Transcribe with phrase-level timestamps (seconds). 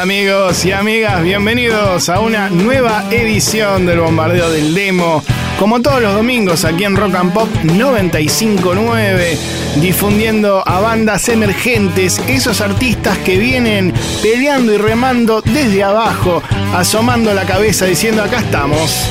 [0.00, 5.22] Amigos y amigas, bienvenidos a una nueva edición del Bombardeo del Demo.
[5.58, 9.38] Como todos los domingos aquí en Rock and Pop 959,
[9.76, 16.42] difundiendo a bandas emergentes, esos artistas que vienen peleando y remando desde abajo,
[16.74, 19.06] asomando la cabeza diciendo acá estamos.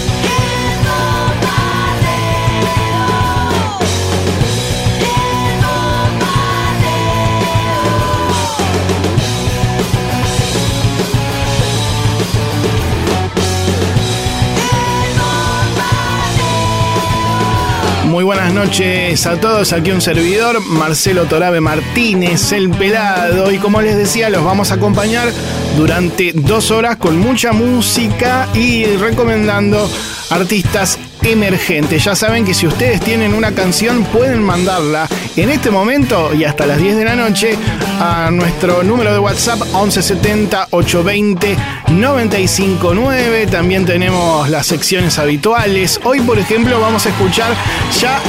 [18.20, 23.82] Muy buenas noches a todos, aquí un servidor, Marcelo Torabe Martínez, el pelado, y como
[23.82, 25.32] les decía, los vamos a acompañar
[25.78, 29.90] durante dos horas con mucha música y recomendando
[30.32, 32.04] artistas emergentes.
[32.04, 36.66] Ya saben que si ustedes tienen una canción pueden mandarla en este momento y hasta
[36.66, 37.58] las 10 de la noche
[38.00, 41.58] a nuestro número de WhatsApp 1170 820
[41.90, 43.48] 959.
[43.48, 46.00] También tenemos las secciones habituales.
[46.04, 47.54] Hoy, por ejemplo, vamos a escuchar
[48.00, 48.20] ya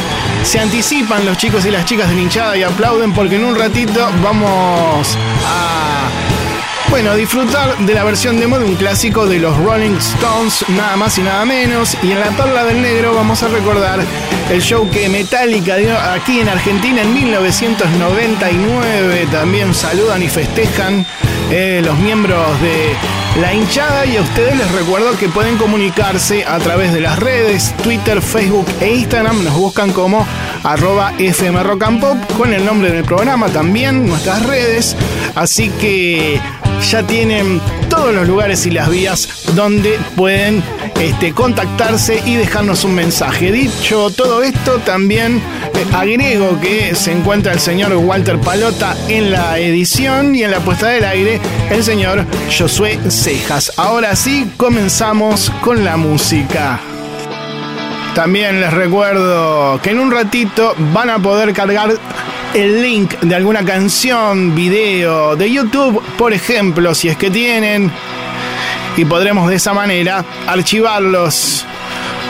[0.44, 4.00] se anticipan los chicos y las chicas de hinchada y aplauden porque en un ratito
[4.22, 5.89] vamos a
[6.90, 11.16] bueno, disfrutar de la versión demo de un clásico de los Rolling Stones, nada más
[11.18, 11.96] y nada menos.
[12.02, 14.00] Y en la Perla del Negro vamos a recordar
[14.50, 19.28] el show que Metallica dio aquí en Argentina en 1999.
[19.30, 21.06] También saludan y festejan
[21.50, 22.96] eh, los miembros de
[23.40, 27.74] la hinchada y a ustedes les recuerdo que pueden comunicarse a través de las redes,
[27.82, 29.44] Twitter, Facebook e Instagram.
[29.44, 30.26] Nos buscan como
[30.64, 34.96] arroba FM Rock and Pop con el nombre del programa también, nuestras redes.
[35.34, 36.40] Así que
[36.80, 40.62] ya tienen todos los lugares y las vías donde pueden
[40.98, 43.52] este, contactarse y dejarnos un mensaje.
[43.52, 45.40] Dicho todo esto, también
[45.74, 50.60] eh, agrego que se encuentra el señor Walter Palota en la edición y en la
[50.60, 51.40] puesta del aire
[51.70, 52.24] el señor
[52.56, 53.72] Josué Cejas.
[53.76, 56.80] Ahora sí, comenzamos con la música.
[58.14, 61.92] También les recuerdo que en un ratito van a poder cargar
[62.54, 67.92] el link de alguna canción, video de YouTube, por ejemplo, si es que tienen,
[68.96, 71.64] y podremos de esa manera archivarlos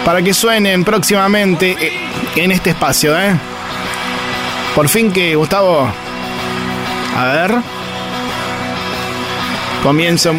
[0.05, 1.93] para que suenen próximamente eh,
[2.37, 3.35] en este espacio, ¿eh?
[4.75, 5.91] Por fin que, Gustavo,
[7.17, 7.55] a ver,
[9.83, 10.33] comienzo.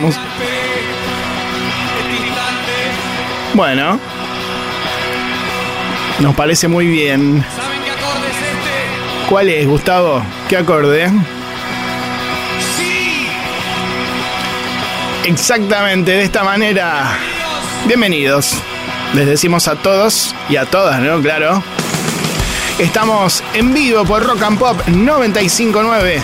[3.53, 4.00] Bueno,
[6.19, 7.44] nos parece muy bien.
[9.31, 10.22] ¿Cuál es, Gustavo?
[10.50, 11.09] ¿Qué acorde?
[12.75, 13.28] Sí.
[15.24, 17.18] Exactamente, de esta manera.
[17.88, 18.56] Bienvenidos.
[19.14, 21.22] Les decimos a todos y a todas, ¿no?
[21.22, 21.64] Claro.
[22.78, 26.22] Estamos en vivo por Rock and Pop 959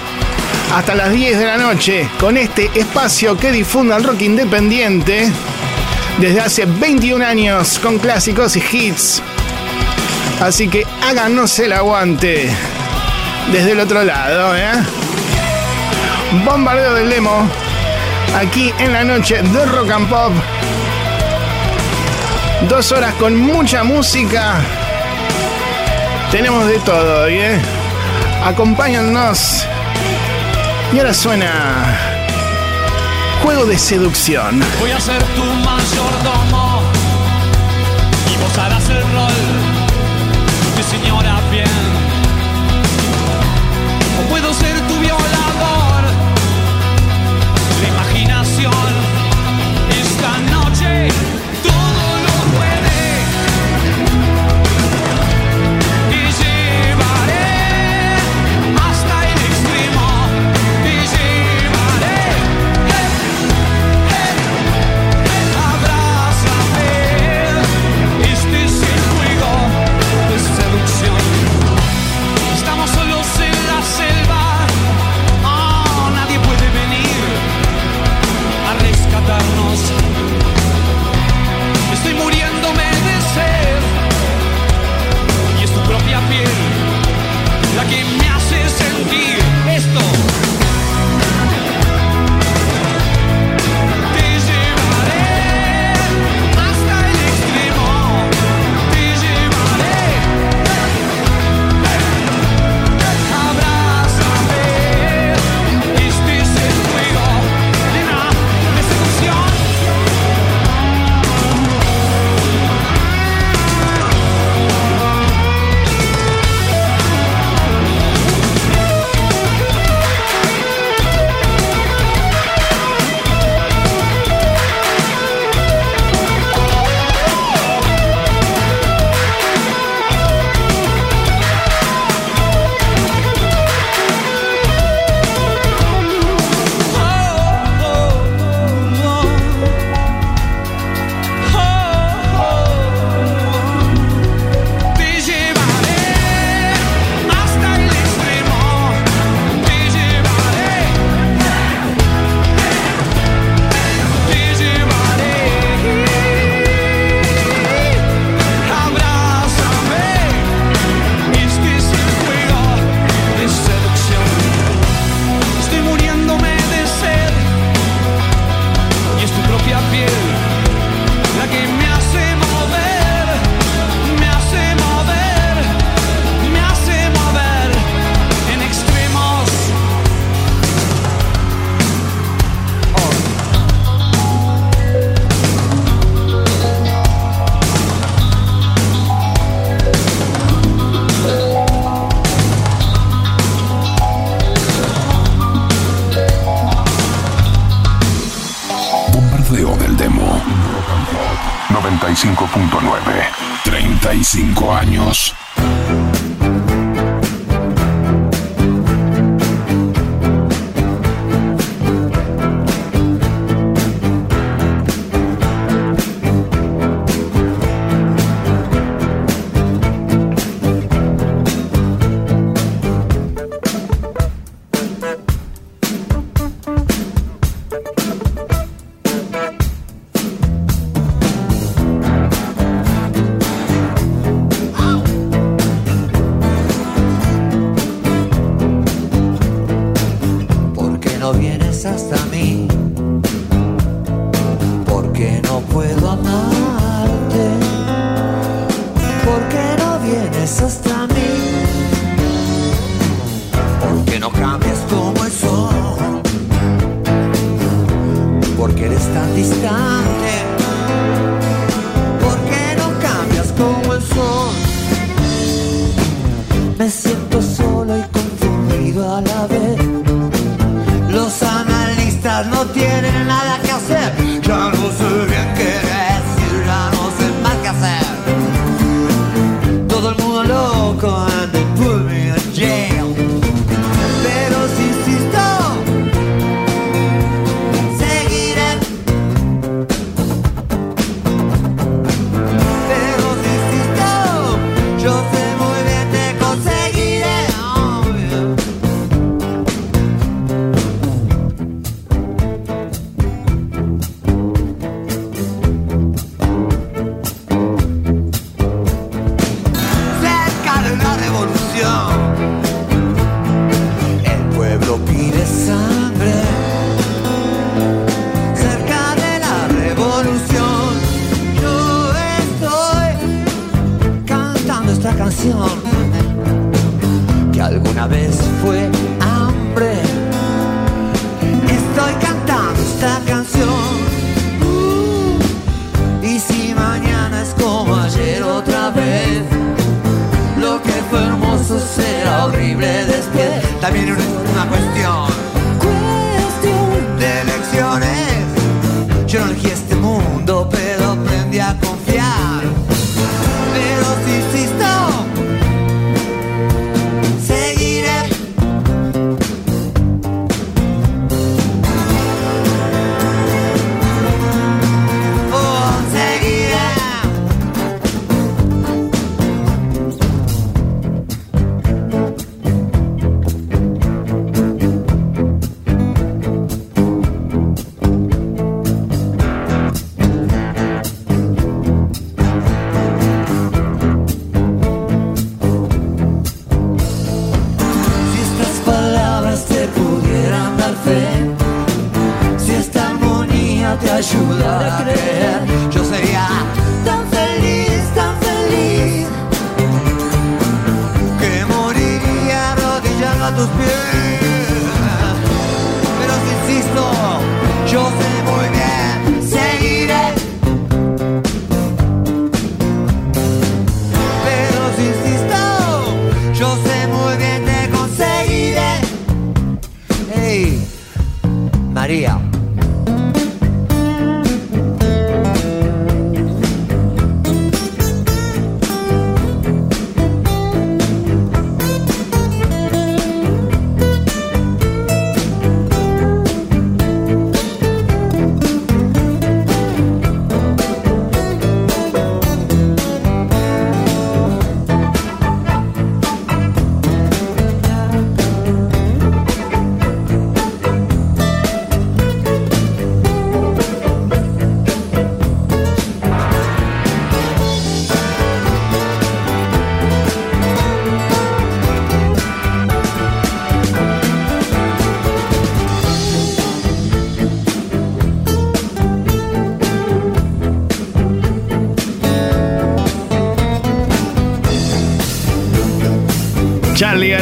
[0.75, 5.31] hasta las 10 de la noche con este espacio que difunde el rock independiente
[6.19, 9.23] desde hace 21 años con clásicos y hits.
[10.41, 12.51] Así que háganos el aguante
[13.51, 14.71] desde el otro lado, ¿eh?
[16.45, 17.47] Bombardeo del demo.
[18.35, 20.33] Aquí en la noche de Rock and Pop.
[22.69, 24.55] Dos horas con mucha música.
[26.31, 27.59] Tenemos de todo, ¿eh?
[28.45, 29.65] Acompáñennos.
[30.93, 31.97] Y ahora suena.
[33.43, 34.63] Juego de seducción.
[34.79, 36.81] Voy a ser tu mayordomo.
[38.31, 39.77] Y vos harás el rol
[40.89, 41.86] señora bien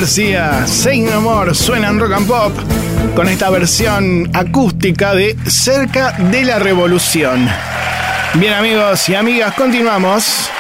[0.06, 2.54] García, Sein Amor, suena en rock and pop
[3.16, 7.50] con esta versión acústica de Cerca de la Revolución.
[8.36, 10.52] Bien amigos y amigas, continuamos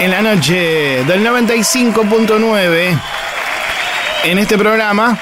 [0.00, 3.00] en la noche del 95.9
[4.24, 5.18] en este programa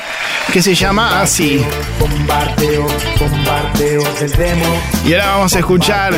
[0.52, 1.64] que se llama así.
[5.04, 6.12] Y ahora vamos a escuchar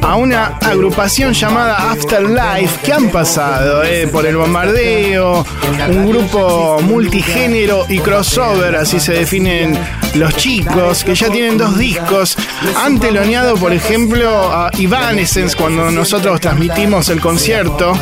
[0.00, 5.44] a una agrupación llamada Afterlife que han pasado eh, por el bombardeo,
[5.88, 9.78] un grupo multigénero y crossover, así se definen
[10.14, 12.36] los chicos, que ya tienen dos discos.
[12.76, 17.92] Han teloneado, por ejemplo, a Evanescence cuando nosotros transmitimos el concierto.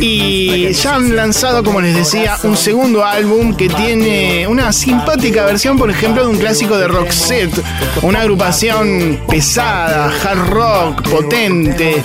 [0.00, 5.76] Y ya han lanzado, como les decía, un segundo álbum que tiene una simpática versión,
[5.76, 7.62] por ejemplo, de un clásico de Roxette,
[8.02, 12.02] una agrupación pesada, hard rock, potente,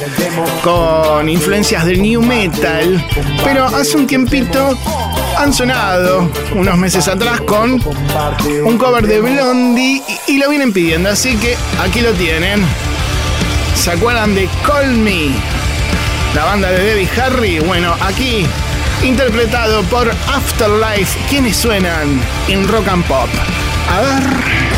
[0.64, 3.04] con influencias del new metal.
[3.44, 4.78] Pero hace un tiempito
[5.44, 7.82] han sonado unos meses atrás con
[8.64, 12.66] un cover de Blondie y, lo vienen pidiendo, así que aquí lo tienen.
[13.76, 15.32] ¿Se acuerdan de Call Me?
[16.34, 17.60] La banda de Debbie Harry.
[17.60, 18.46] Bueno, aquí
[19.04, 21.20] interpretado por Afterlife.
[21.30, 23.28] ¿Quiénes suenan en rock and pop?
[23.92, 24.73] A ver.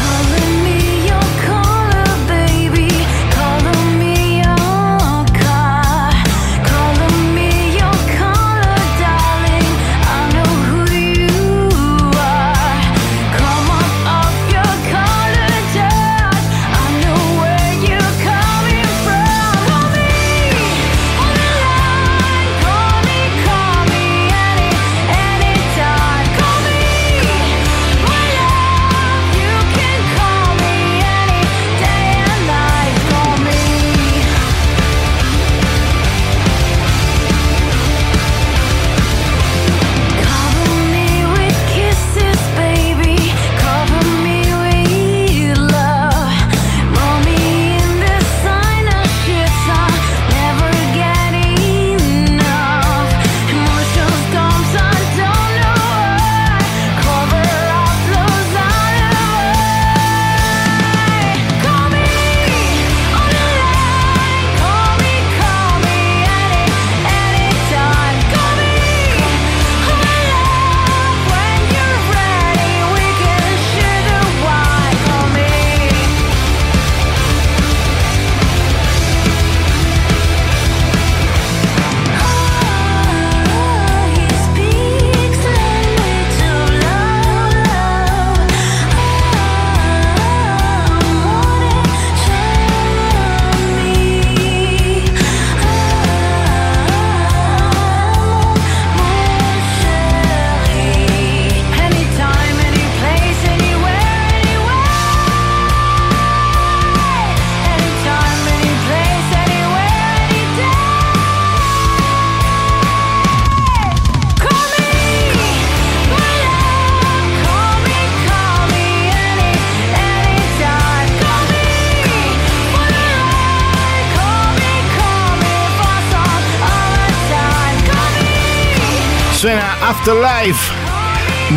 [129.85, 130.73] Afterlife,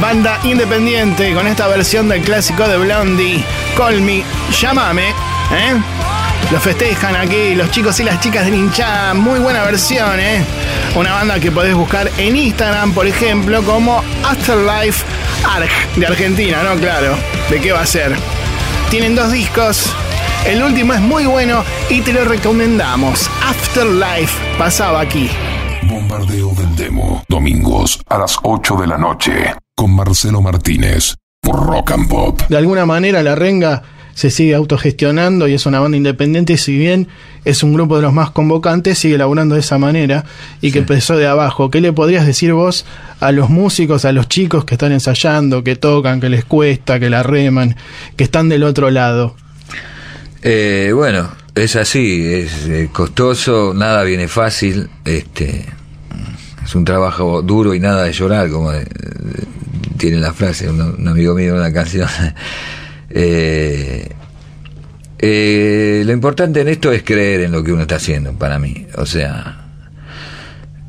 [0.02, 3.42] banda independiente con esta versión del clásico de Blondie,
[3.74, 5.74] Call Me, llámame, ¿eh?
[6.50, 10.44] Lo festejan aquí los chicos y las chicas de hinchada, muy buena versión, ¿eh?
[10.94, 15.06] Una banda que podés buscar en Instagram, por ejemplo, como Afterlife
[15.44, 16.78] Arg, de Argentina, ¿no?
[16.78, 17.16] Claro,
[17.48, 18.14] ¿de qué va a ser?
[18.90, 19.90] Tienen dos discos,
[20.44, 23.30] el último es muy bueno y te lo recomendamos.
[23.42, 25.30] Afterlife pasaba aquí.
[26.28, 27.24] Del Demo.
[27.26, 29.32] Domingos a las 8 de la noche.
[29.74, 31.14] Con Marcelo Martínez.
[31.40, 32.42] Por Rock and Pop.
[32.50, 33.82] De alguna manera la renga
[34.12, 37.08] se sigue autogestionando y es una banda independiente, si bien
[37.46, 40.26] es un grupo de los más convocantes, sigue laburando de esa manera
[40.60, 41.70] y que empezó de abajo.
[41.70, 42.84] ¿Qué le podrías decir vos
[43.20, 47.08] a los músicos, a los chicos que están ensayando, que tocan, que les cuesta, que
[47.08, 47.74] la reman,
[48.16, 49.34] que están del otro lado?
[50.42, 55.64] Eh, bueno, es así, es eh, costoso, nada viene fácil, este,
[56.68, 58.70] es un trabajo duro y nada de llorar, como
[59.96, 62.08] tiene la frase un, amigo mío en una canción.
[63.10, 64.06] Eh,
[65.18, 68.86] eh, lo importante en esto es creer en lo que uno está haciendo, para mí.
[68.96, 69.64] O sea,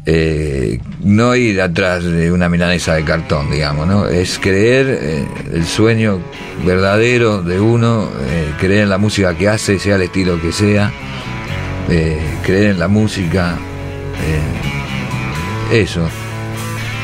[0.05, 4.05] eh, no ir atrás de una milanesa de cartón, digamos, ¿no?
[4.05, 6.19] Es creer el sueño
[6.65, 8.09] verdadero de uno,
[8.59, 10.91] creer en la música que hace, sea el estilo que sea,
[11.87, 13.57] creer en la música
[15.71, 16.07] eso.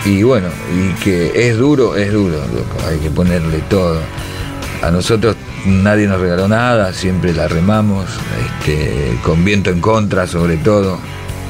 [0.05, 2.77] Y bueno, y que es duro, es duro, loco.
[2.87, 3.99] Hay que ponerle todo.
[4.81, 8.05] A nosotros nadie nos regaló nada, siempre la remamos,
[8.45, 10.99] este, con viento en contra sobre todo.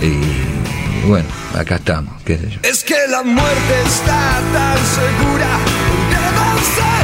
[0.01, 2.39] Y bueno, acá estamos, qué.
[2.63, 5.59] Es que la muerte está tan segura
[6.11, 6.95] de vencer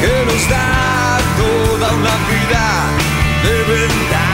[0.00, 2.64] que nos da toda una vida
[3.44, 4.25] de verdad.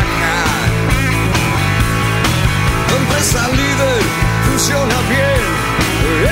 [3.13, 4.03] Empresa líder
[4.47, 5.45] funciona bien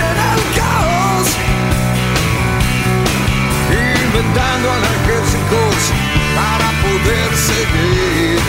[0.00, 1.28] en el caos,
[3.70, 5.76] inventando analgésicos
[6.34, 8.40] para poder seguir.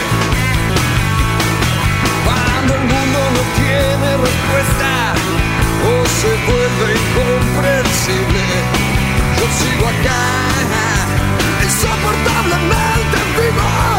[2.24, 4.92] Cuando el mundo no tiene respuesta
[5.84, 8.46] o se vuelve incomprensible,
[9.40, 10.24] yo sigo acá,
[11.66, 13.91] insoportablemente vivo.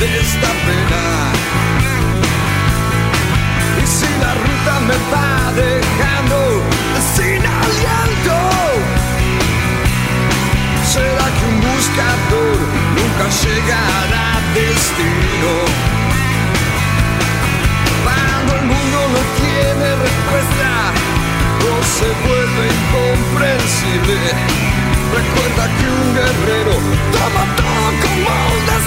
[0.00, 1.02] De esta pena.
[3.82, 6.38] Y si la ruta me va dejando
[7.14, 8.36] sin aliento,
[10.92, 12.58] será que un buscador
[12.96, 15.52] nunca llegará a destino.
[18.04, 20.70] Cuando el mundo no tiene respuesta
[21.68, 24.32] o se vuelve incomprensible,
[25.18, 26.74] recuerda que un guerrero
[27.12, 28.79] toma todo como un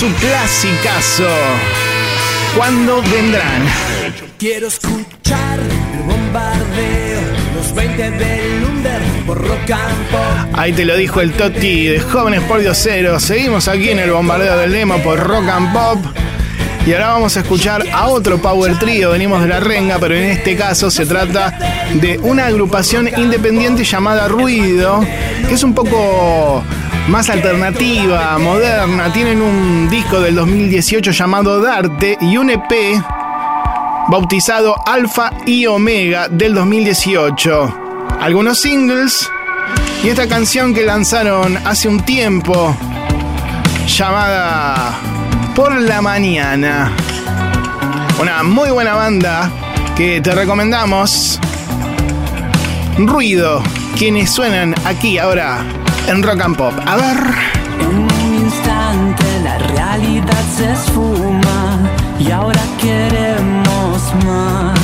[0.00, 1.28] su clasicazo.
[2.56, 3.66] ¿Cuándo vendrán?
[4.38, 7.20] Quiero escuchar el bombardeo,
[7.54, 8.64] los 20 del
[9.26, 10.58] por rock and pop.
[10.58, 13.20] Ahí te lo dijo el Totti de Jóvenes por Diosero.
[13.20, 15.98] Seguimos aquí en el bombardeo del Demo por Rock and Pop.
[16.86, 19.10] Y ahora vamos a escuchar a otro Power Trio.
[19.10, 21.58] Venimos de la renga, pero en este caso se trata
[21.92, 25.04] de una agrupación independiente llamada Ruido,
[25.46, 26.64] que es un poco
[27.08, 29.12] más alternativa, moderna.
[29.12, 32.72] Tienen un disco del 2018 llamado Darte y un EP
[34.08, 37.78] bautizado Alfa y Omega del 2018.
[38.20, 39.30] Algunos singles
[40.02, 42.76] y esta canción que lanzaron hace un tiempo
[43.86, 44.98] llamada
[45.54, 46.92] Por la Mañana.
[48.20, 49.50] Una muy buena banda
[49.96, 51.38] que te recomendamos.
[52.98, 53.62] Ruido,
[53.96, 55.64] quienes suenan aquí ahora
[56.10, 56.74] en Rock and Pop.
[56.86, 57.20] A ver.
[57.80, 61.78] En un instante la realidad se esfuma
[62.18, 64.80] y ahora queremos más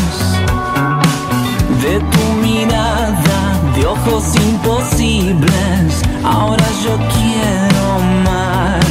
[1.82, 3.38] de tu mirada,
[3.74, 6.02] de ojos imposibles.
[6.24, 7.86] Ahora yo quiero
[8.28, 8.86] más.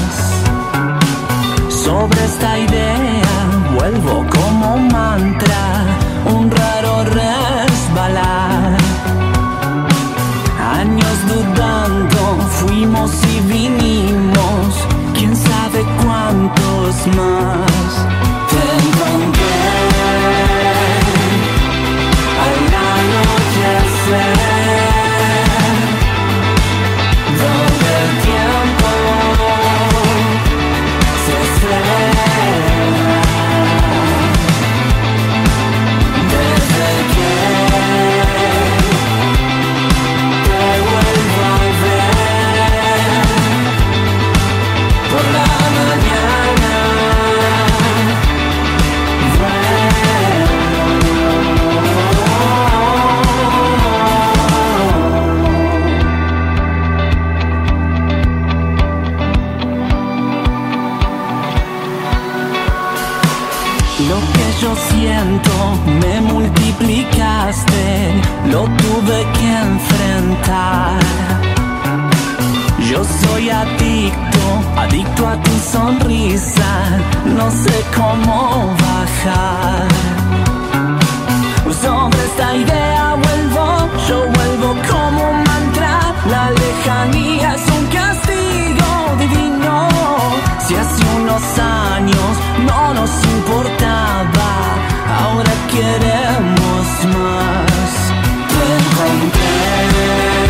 [1.69, 3.37] Sobre esta idea
[3.77, 5.85] vuelvo como mantra,
[6.25, 8.34] un raro recuerdo
[12.85, 14.75] fuimos y vinimos,
[15.13, 18.34] quién sabe cuántos más.
[68.51, 70.99] Lo tuve que enfrentar.
[72.89, 74.45] Yo soy adicto,
[74.77, 76.71] adicto a tu sonrisa,
[77.25, 79.87] no sé cómo bajar.
[81.81, 89.87] Sobre esta idea vuelvo, yo vuelvo como un mantra, la lejanía es un castigo divino.
[90.65, 92.31] Si hace unos años
[92.65, 94.49] no nos importaba,
[95.21, 96.85] ahora queremos
[97.17, 97.84] más.
[98.65, 100.44] Te encontré al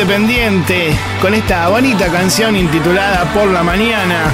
[0.00, 4.32] independiente con esta bonita canción intitulada Por la Mañana.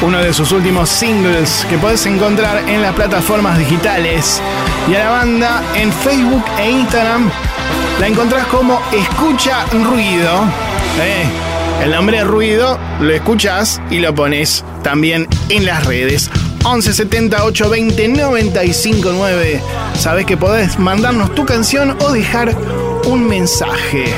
[0.00, 4.40] Uno de sus últimos singles que puedes encontrar en las plataformas digitales.
[4.88, 7.28] Y a la banda en Facebook e Instagram
[7.98, 10.44] la encontrás como Escucha Ruido.
[11.00, 11.24] Eh,
[11.82, 16.30] el nombre Ruido lo escuchas y lo pones también en las redes.
[16.62, 19.60] 11 78 20 95 9.
[19.98, 22.56] Sabes que podés mandarnos tu canción o dejar
[23.06, 24.14] un mensaje.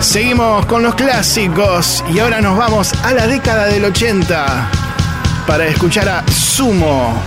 [0.00, 4.70] Seguimos con los clásicos y ahora nos vamos a la década del 80
[5.46, 7.20] para escuchar a Sumo.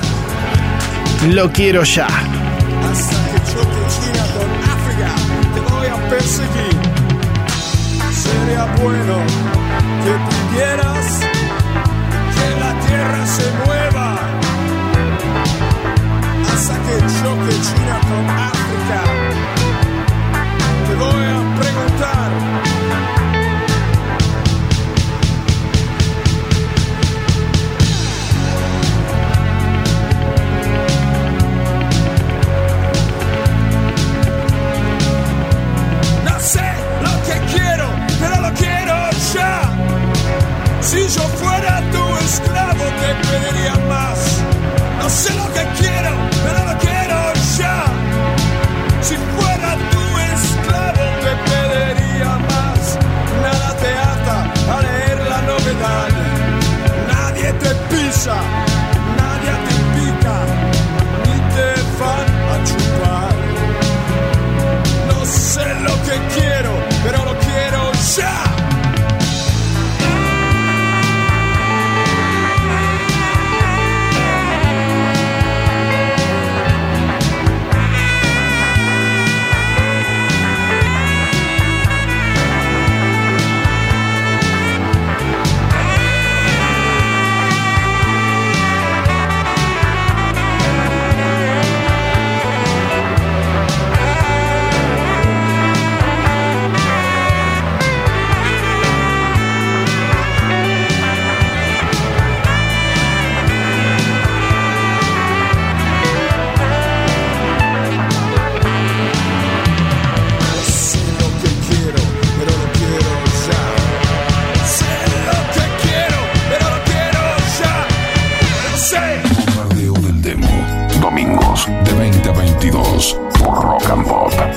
[1.30, 2.08] Lo quiero ya.
[2.08, 5.10] Hasta que choque China con África,
[5.54, 6.80] te voy a perseguir.
[8.14, 9.18] Sería bueno
[10.04, 11.20] que pidieras
[12.34, 14.08] que la tierra se mueva.
[16.54, 18.61] Hasta que choque China con África,
[43.12, 43.61] esclavo, te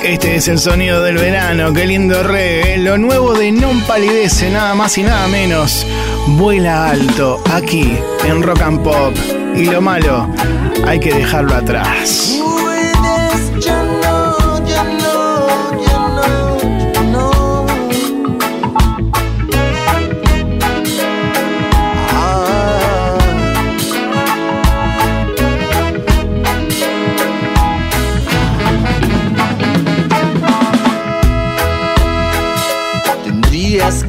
[0.04, 2.76] Este es el sonido del verano, qué lindo reggae.
[2.76, 5.86] Lo nuevo de Non Palidece, nada más y nada menos.
[6.26, 9.14] Vuela alto, aquí, en Rock and Pop.
[9.56, 10.28] Y lo malo,
[10.86, 12.43] hay que dejarlo atrás.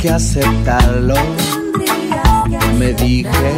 [0.05, 1.15] Que aceptarlo,
[2.77, 3.51] me dije,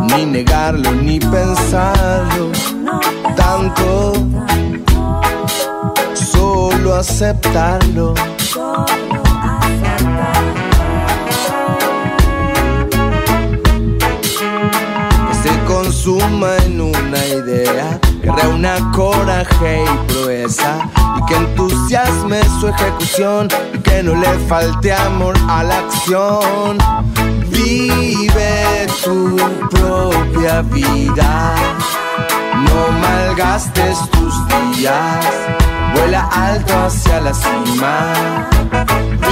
[0.00, 2.52] ni negarlo ni pensarlo
[3.34, 4.12] tanto,
[6.14, 8.14] solo aceptarlo.
[15.26, 20.88] Que se consuma en una idea, que reúna coraje y proeza,
[21.26, 23.48] que entusiasme su ejecución,
[23.82, 26.78] que no le falte amor a la acción.
[27.48, 29.36] Vive tu
[29.70, 31.54] propia vida.
[32.66, 34.34] No malgastes tus
[34.76, 35.24] días,
[35.94, 38.12] vuela alto hacia la cima.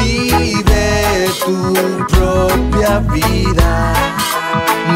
[0.01, 1.73] Vive tu
[2.09, 3.93] propia vida.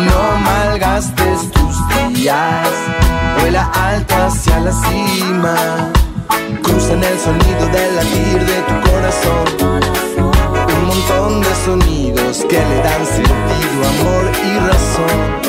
[0.07, 1.77] No malgastes tus
[2.15, 2.69] días,
[3.41, 5.57] vuela alto hacia la cima.
[6.63, 9.45] Cruzan el sonido del latir de tu corazón.
[10.69, 15.47] Un montón de sonidos que le dan sentido, amor y razón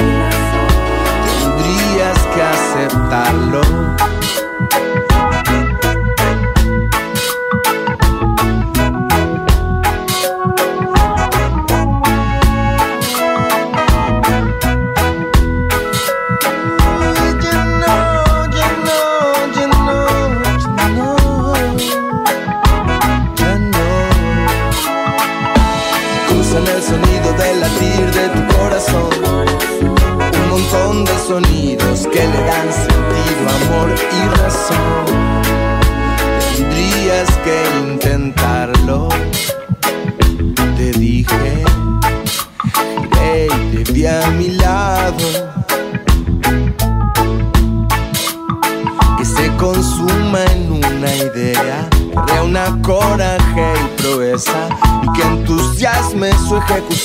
[1.58, 3.62] tendrías que aceptarlo.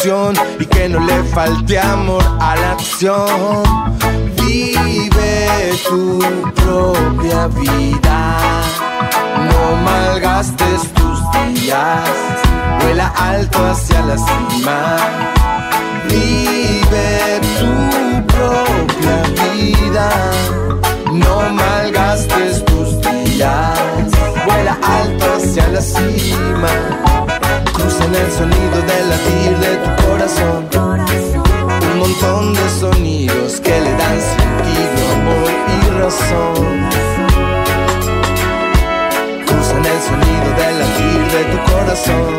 [0.05, 3.63] Y que no le falte amor a la acción.
[4.37, 6.19] Vive tu
[6.57, 8.37] propia vida,
[9.49, 11.21] no malgastes tus
[11.55, 12.11] días,
[12.81, 14.97] vuela alto hacia la cima.
[16.09, 20.11] Vive tu propia vida,
[21.13, 23.79] no malgastes tus días,
[24.47, 27.03] vuela alto hacia la cima.
[27.73, 30.69] Cruzan el sonido del latir de tu corazón,
[31.93, 36.89] un montón de sonidos que le dan sentido, amor y razón.
[39.47, 42.33] Cruzan el sonido del latir de tu corazón,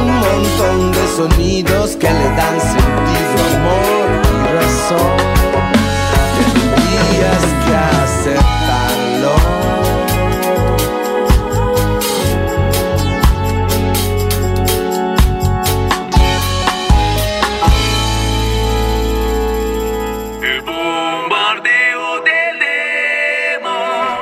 [0.00, 5.16] un montón de sonidos que le dan sentido, amor y razón.
[6.36, 7.72] Tendrías que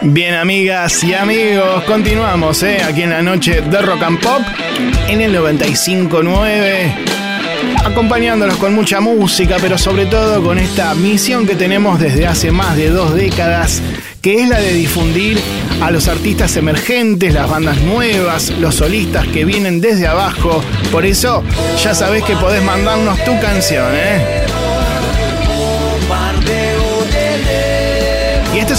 [0.03, 2.83] Bien, amigas y amigos, continuamos ¿eh?
[2.83, 4.41] aquí en la noche de Rock and Pop
[5.09, 12.01] en el 95.9, acompañándolos con mucha música, pero sobre todo con esta misión que tenemos
[12.01, 13.83] desde hace más de dos décadas,
[14.23, 15.39] que es la de difundir
[15.83, 20.65] a los artistas emergentes, las bandas nuevas, los solistas que vienen desde abajo.
[20.91, 21.45] Por eso,
[21.85, 24.40] ya sabés que podés mandarnos tu canción, ¿eh?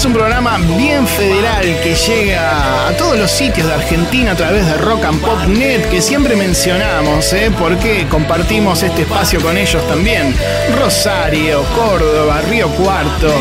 [0.02, 4.66] Es un programa bien federal que llega a todos los sitios de Argentina a través
[4.66, 7.52] de Rock and Pop Net que siempre mencionamos, ¿eh?
[7.56, 10.34] porque compartimos este espacio con ellos también.
[10.76, 13.32] Rosario, Córdoba, Río Cuarto,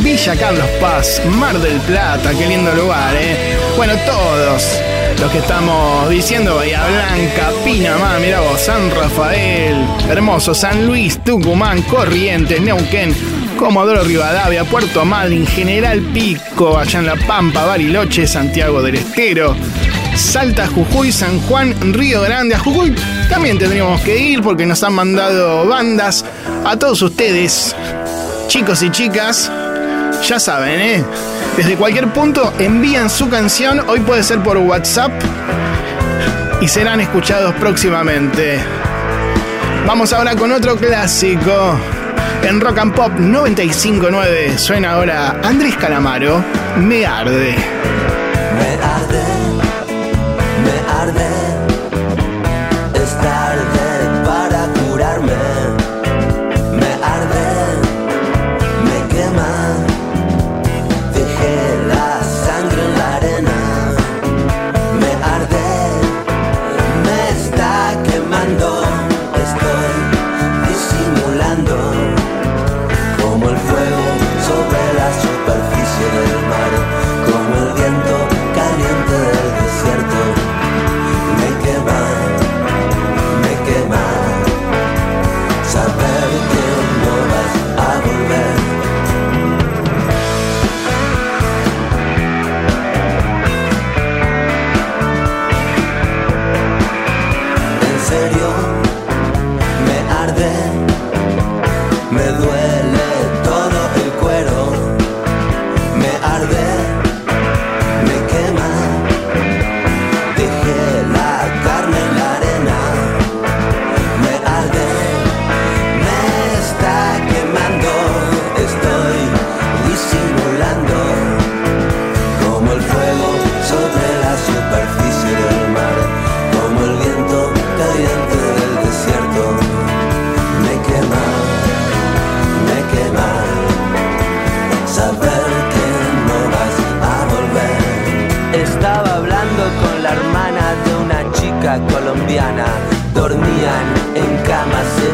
[0.00, 3.56] Villa Carlos Paz, Mar del Plata, qué lindo lugar, ¿eh?
[3.78, 4.80] Bueno, todos
[5.18, 11.80] los que estamos diciendo, Bahía Blanca, Pinamar, mira vos, San Rafael, hermoso, San Luis, Tucumán,
[11.82, 13.14] Corrientes, Neuquén,
[13.62, 19.54] Comodoro Rivadavia, Puerto Madryn, General Pico, allá en La Pampa, Bariloche, Santiago del Estero,
[20.16, 22.56] Salta, Jujuy, San Juan, Río Grande.
[22.56, 22.92] A Jujuy
[23.30, 26.24] también tendríamos que ir porque nos han mandado bandas
[26.64, 27.76] a todos ustedes,
[28.48, 29.48] chicos y chicas.
[30.26, 31.04] Ya saben, ¿eh?
[31.56, 35.12] Desde cualquier punto envían su canción, hoy puede ser por WhatsApp
[36.60, 38.58] y serán escuchados próximamente.
[39.86, 41.78] Vamos ahora con otro clásico.
[42.42, 46.42] En Rock and Pop 959 suena ahora Andrés Calamaro,
[46.76, 47.54] Me Arde.
[48.58, 49.24] Me arde,
[50.64, 51.41] me arde,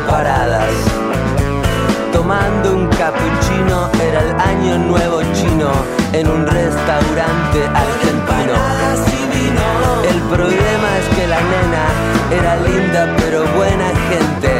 [0.09, 0.75] camas separadas.
[2.12, 5.70] Tomando un cappuccino era el año nuevo chino
[6.12, 8.55] en un restaurante argentino.
[10.09, 11.85] El problema es que la nena
[12.30, 14.57] era linda pero buena gente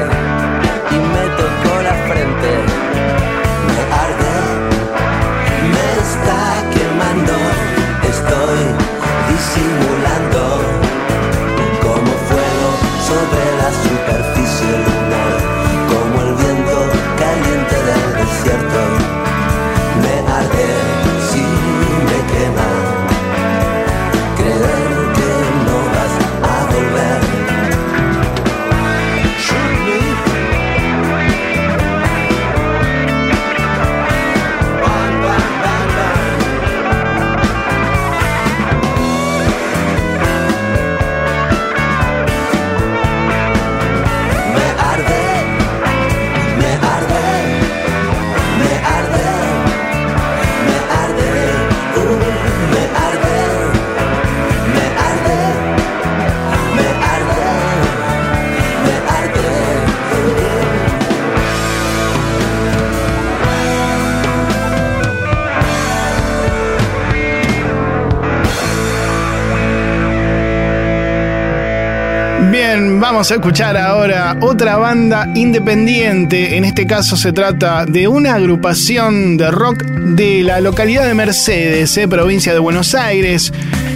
[73.19, 76.57] vamos a escuchar ahora otra banda independiente.
[76.57, 81.97] En este caso se trata de una agrupación de rock de la localidad de Mercedes,
[81.97, 83.53] eh, provincia de Buenos Aires,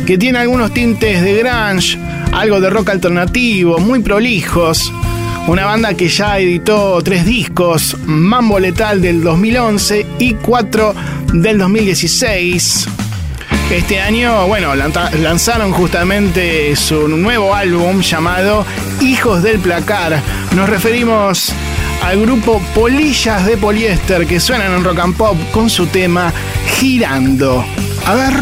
[0.09, 2.01] que tiene algunos tintes de grunge,
[2.33, 4.93] algo de rock alternativo, muy prolijos.
[5.47, 10.97] Una banda que ya editó tres discos, Mambo Letal del 2011 y cuatro
[11.33, 12.89] del 2016.
[13.71, 18.67] Este año, bueno, lanzaron justamente su nuevo álbum llamado
[19.01, 20.21] Hijos del Placar.
[20.55, 21.53] Nos referimos
[22.03, 26.33] al grupo Polillas de Poliéster que suenan en rock and pop con su tema
[26.79, 27.65] Girando.
[28.05, 28.35] A ver.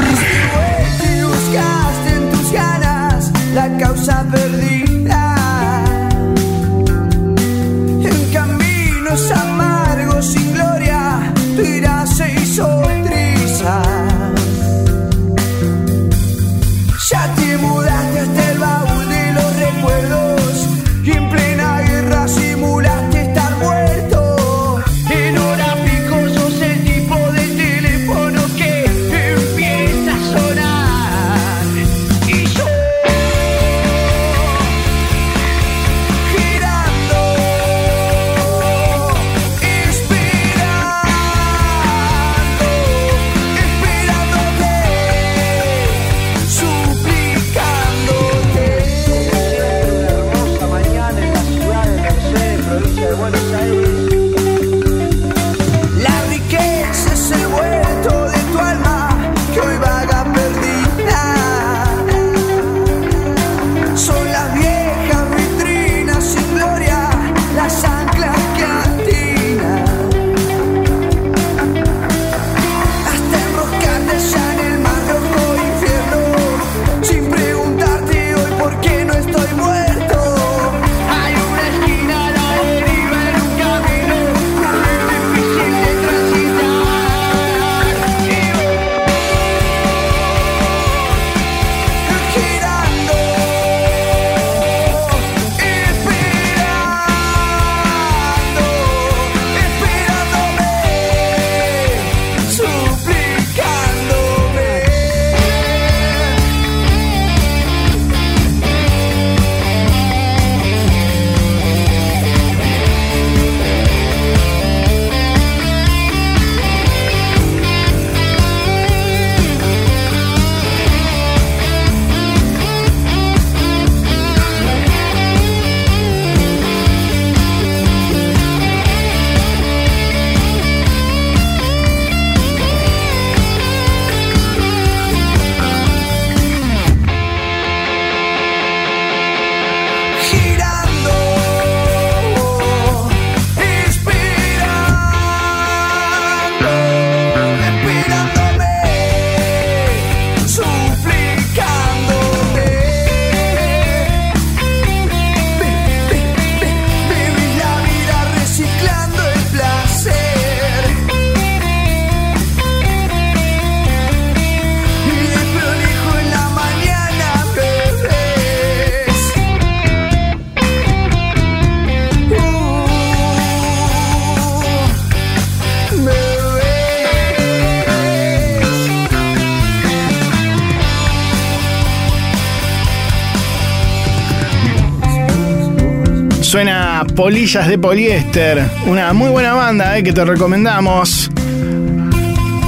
[186.51, 191.31] Suena Polillas de Poliéster, una muy buena banda eh, que te recomendamos.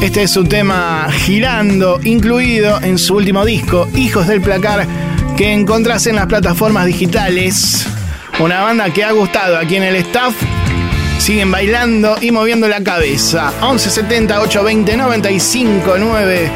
[0.00, 4.86] Este es su tema Girando, incluido en su último disco, Hijos del Placar,
[5.36, 7.84] que encontrás en las plataformas digitales.
[8.38, 10.34] Una banda que ha gustado aquí en el staff.
[11.18, 13.52] Siguen bailando y moviendo la cabeza.
[13.62, 16.50] 1170 820 959.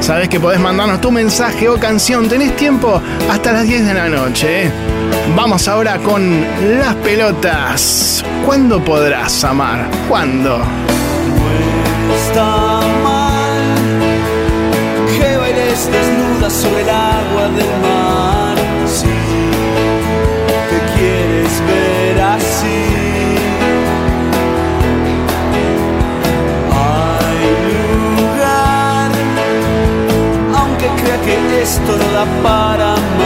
[0.00, 2.28] Sabes que podés mandarnos tu mensaje o canción.
[2.28, 4.64] Tenés tiempo hasta las 10 de la noche.
[4.64, 5.01] ¿eh?
[5.36, 6.44] Vamos ahora con
[6.78, 8.24] las pelotas.
[8.44, 9.88] ¿Cuándo podrás amar?
[10.08, 10.62] ¿Cuándo?
[12.14, 13.62] está mal
[15.14, 18.56] que bailes desnuda sobre el agua del mar.
[18.86, 19.16] Si
[20.70, 22.82] te quieres ver así,
[26.82, 27.44] hay
[28.18, 29.10] lugar,
[30.58, 33.21] aunque crea que esto no da para más,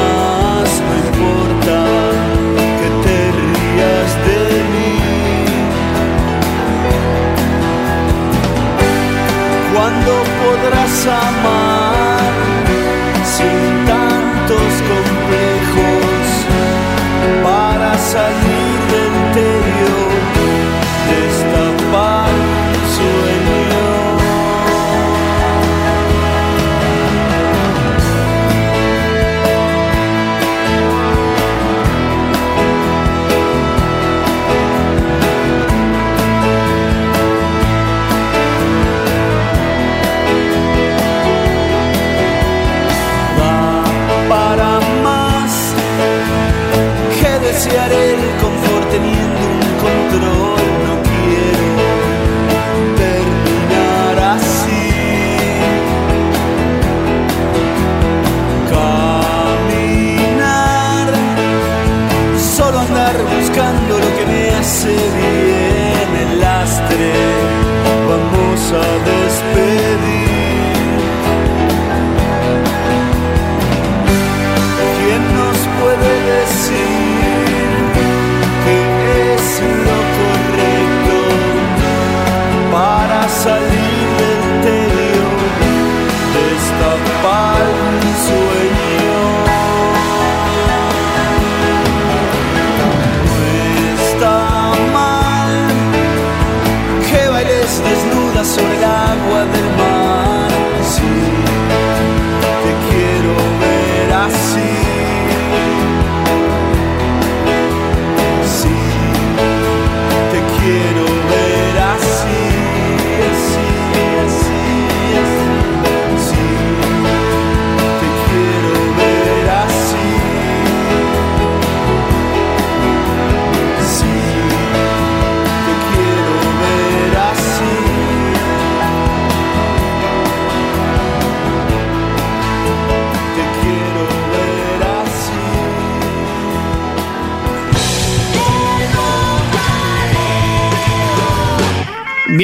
[10.66, 12.32] podrás amar
[13.24, 16.26] sin tantos complejos
[17.42, 18.45] para salir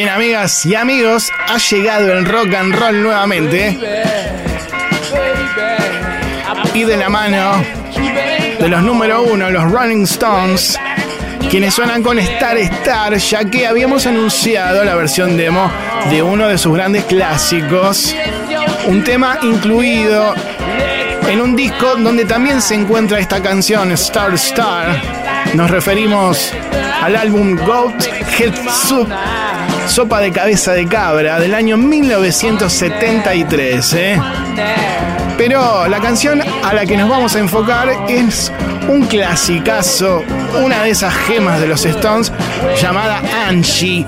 [0.02, 3.78] Bien, amigas y amigos, ha llegado el rock and roll nuevamente.
[6.74, 7.64] Y de la mano
[8.58, 10.76] de los número uno, los Rolling Stones,
[11.48, 15.70] quienes suenan con Star Star, ya que habíamos anunciado la versión demo
[16.10, 18.12] de uno de sus grandes clásicos.
[18.88, 20.34] Un tema incluido
[21.28, 25.00] en un disco donde también se encuentra esta canción, Star Star.
[25.54, 26.52] Nos referimos
[27.00, 28.02] al álbum Goat
[28.36, 28.54] Head
[29.86, 33.92] Sopa de Cabeza de Cabra, del año 1973.
[33.94, 34.20] ¿eh?
[35.36, 38.50] Pero la canción a la que nos vamos a enfocar es
[38.88, 40.24] un clasicazo,
[40.62, 42.32] una de esas gemas de los Stones
[42.80, 44.04] llamada Angie.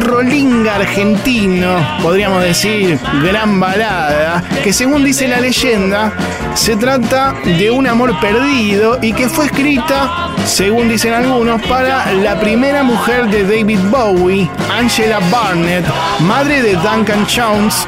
[0.00, 6.12] Rolinga argentino, podríamos decir, gran balada, que según dice la leyenda,
[6.54, 12.38] se trata de un amor perdido y que fue escrita, según dicen algunos, para la
[12.40, 15.84] primera mujer de David Bowie, Angela Barnett,
[16.20, 17.86] madre de Duncan Jones,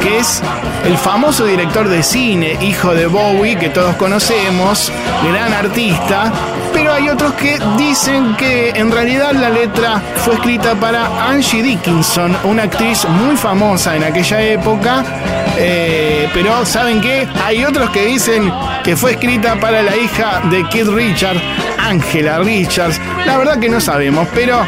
[0.00, 0.42] que es
[0.84, 4.90] el famoso director de cine, hijo de Bowie, que todos conocemos,
[5.30, 6.32] gran artista,
[7.00, 12.64] hay otros que dicen que en realidad la letra fue escrita para Angie Dickinson, una
[12.64, 15.02] actriz muy famosa en aquella época,
[15.62, 17.28] Eh, pero ¿saben qué?
[17.44, 18.50] Hay otros que dicen
[18.82, 21.40] que fue escrita para la hija de Keith Richards,
[21.78, 22.98] Angela Richards.
[23.26, 24.64] La verdad que no sabemos, pero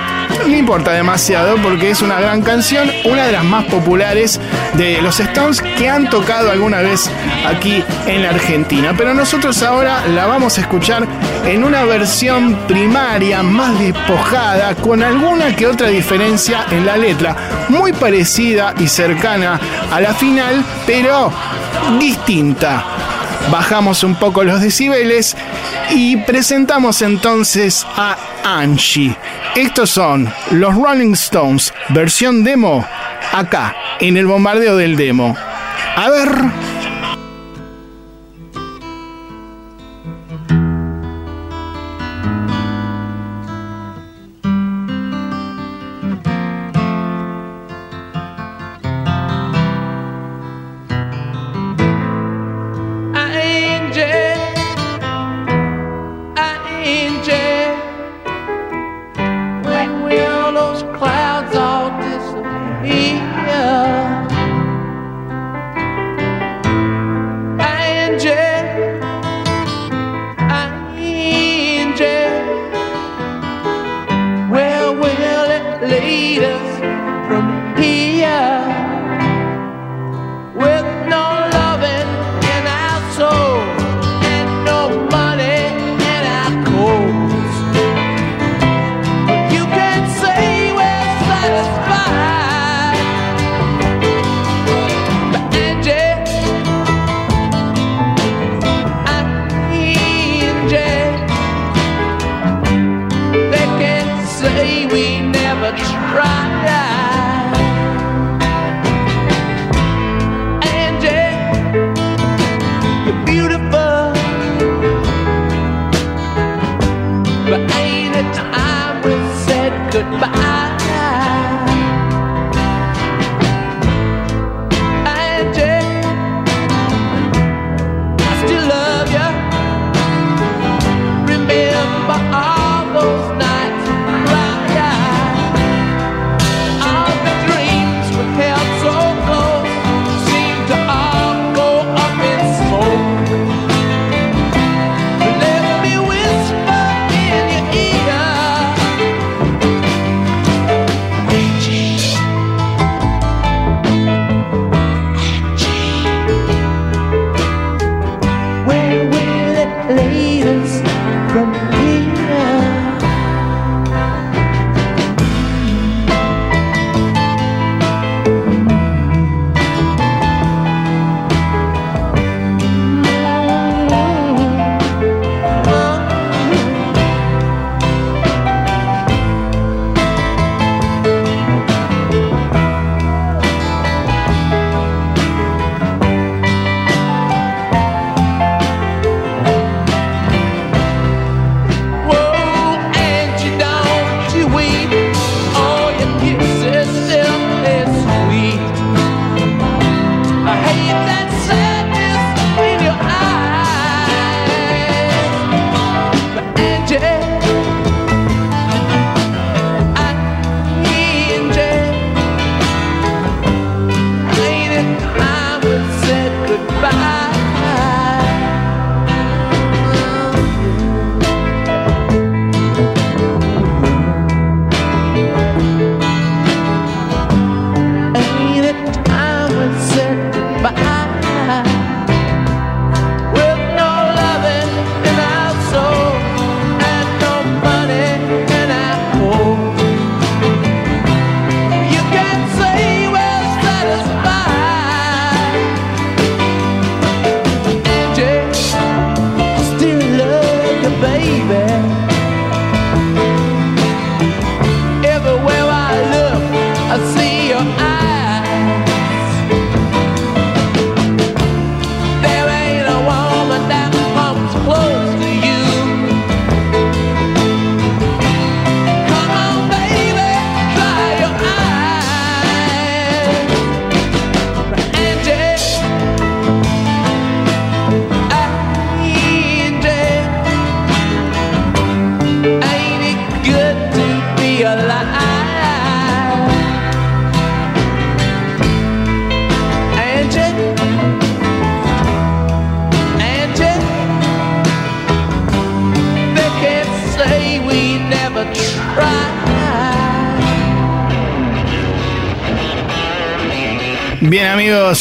[0.47, 4.41] no importa demasiado porque es una gran canción, una de las más populares
[4.75, 7.11] de los Stones que han tocado alguna vez
[7.47, 8.95] aquí en la Argentina.
[8.97, 11.07] Pero nosotros ahora la vamos a escuchar
[11.47, 17.37] en una versión primaria, más despojada, con alguna que otra diferencia en la letra,
[17.73, 19.59] muy parecida y cercana
[19.91, 21.33] a la final, pero
[21.99, 22.85] distinta.
[23.51, 25.37] Bajamos un poco los decibeles
[25.91, 29.17] y presentamos entonces a Angie.
[29.57, 32.87] Estos son los Rolling Stones, versión demo,
[33.33, 35.37] acá, en el bombardeo del demo.
[35.97, 36.82] A ver.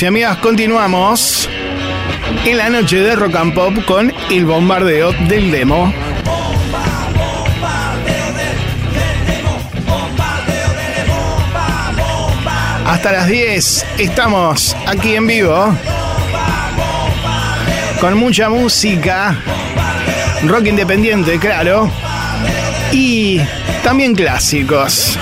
[0.02, 1.50] Y amigas, continuamos
[2.46, 5.94] en la noche de Rock and Pop con el bombardeo del demo.
[12.86, 15.76] Hasta las 10 estamos aquí en vivo
[18.00, 19.38] con mucha música,
[20.46, 21.92] rock independiente, claro,
[22.92, 23.40] y
[23.84, 25.20] también clásicos.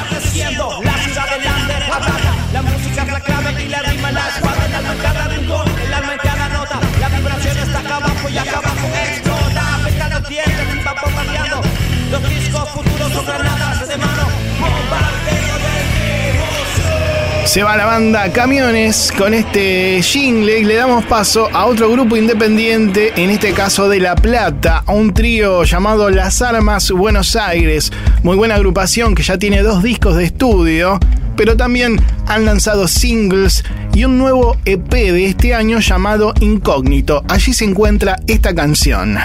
[17.50, 22.16] Se va la banda Camiones con este jingle y le damos paso a otro grupo
[22.16, 27.92] independiente, en este caso de La Plata, a un trío llamado Las Armas Buenos Aires.
[28.22, 31.00] Muy buena agrupación que ya tiene dos discos de estudio,
[31.36, 33.64] pero también han lanzado singles
[33.96, 37.24] y un nuevo EP de este año llamado Incógnito.
[37.28, 39.18] Allí se encuentra esta canción.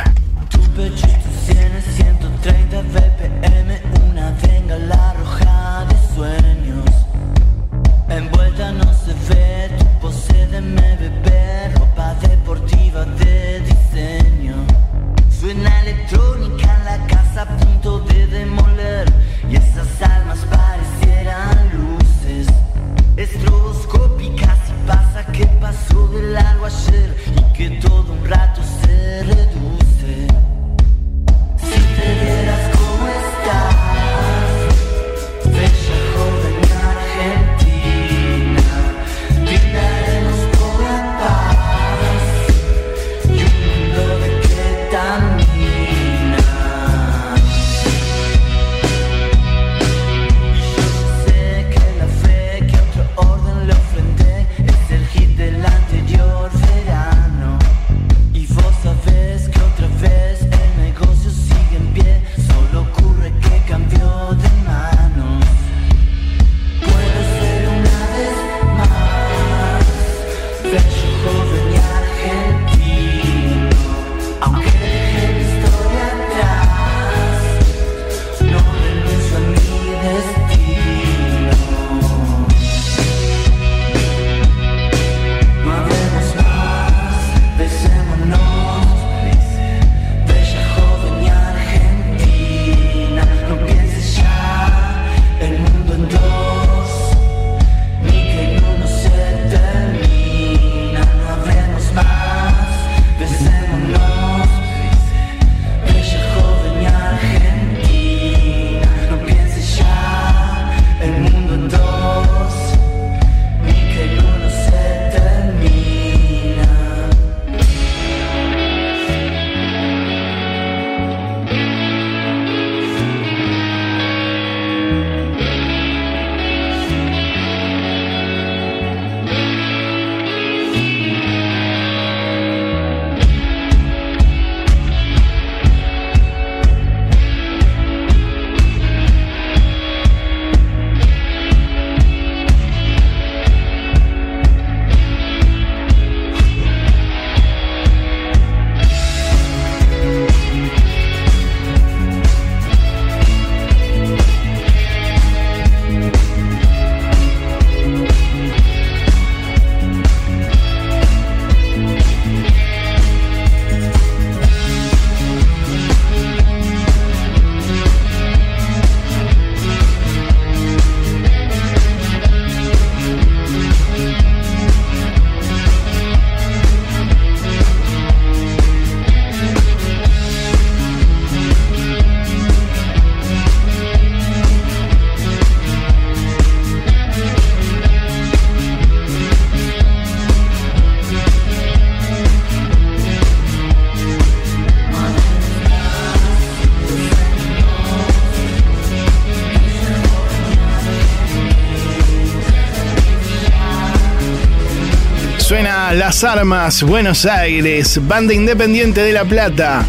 [205.96, 209.84] Las Armas Buenos Aires, banda independiente de La Plata.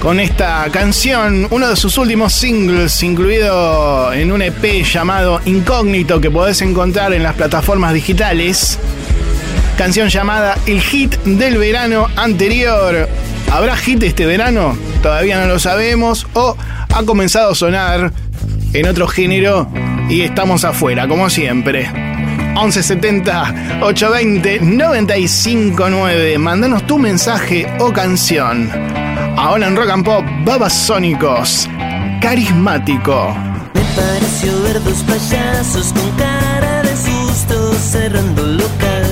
[0.00, 6.32] Con esta canción, uno de sus últimos singles, incluido en un EP llamado Incógnito, que
[6.32, 8.78] podés encontrar en las plataformas digitales.
[9.76, 13.08] Canción llamada El Hit del verano anterior.
[13.52, 14.76] ¿Habrá hit este verano?
[15.00, 16.26] Todavía no lo sabemos.
[16.32, 16.56] O
[16.92, 18.12] ha comenzado a sonar
[18.72, 19.70] en otro género
[20.10, 22.07] y estamos afuera, como siempre.
[22.58, 26.38] 1170 820 959.
[26.38, 28.68] Mándanos tu mensaje o canción.
[29.36, 31.68] Ahora en Rock and Pop, Babasónicos.
[32.20, 33.32] Carismático.
[33.74, 39.06] Me pareció ver dos payasos con cara de susto cerrando local.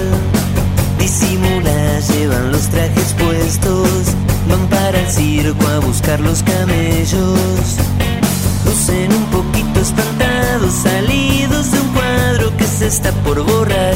[0.98, 3.88] Disimula, llevan los trajes puestos,
[4.48, 7.76] van para el circo a buscar los camellos.
[8.64, 11.85] Lucen un poquito espantados, salidos de un
[12.82, 13.94] está por borrar.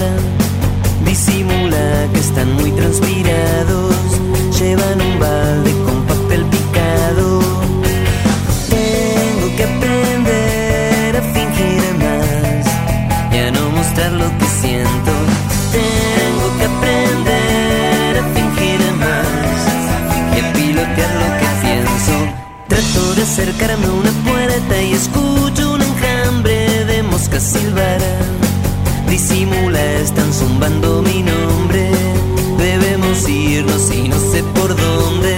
[1.05, 3.95] Disimula que están muy transpirados,
[4.59, 7.41] llevan un balde con papel picado.
[8.70, 12.66] Tengo que aprender a fingir más
[13.33, 15.12] y a no mostrar lo que siento.
[15.72, 19.61] Tengo que aprender a fingir más
[20.37, 22.14] y a pilotear lo que pienso.
[22.68, 28.49] Trato de acercarme a una puerta y escucho un enjambre de moscas silbar.
[29.11, 31.90] Disimula, están zumbando mi nombre.
[32.56, 35.30] Debemos irnos y no sé por dónde.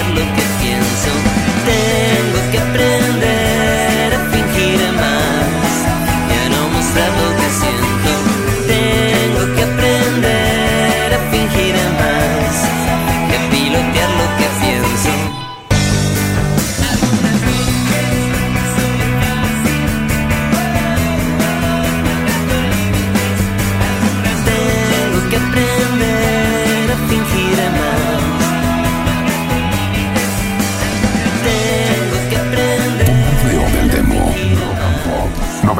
[0.00, 0.39] get looking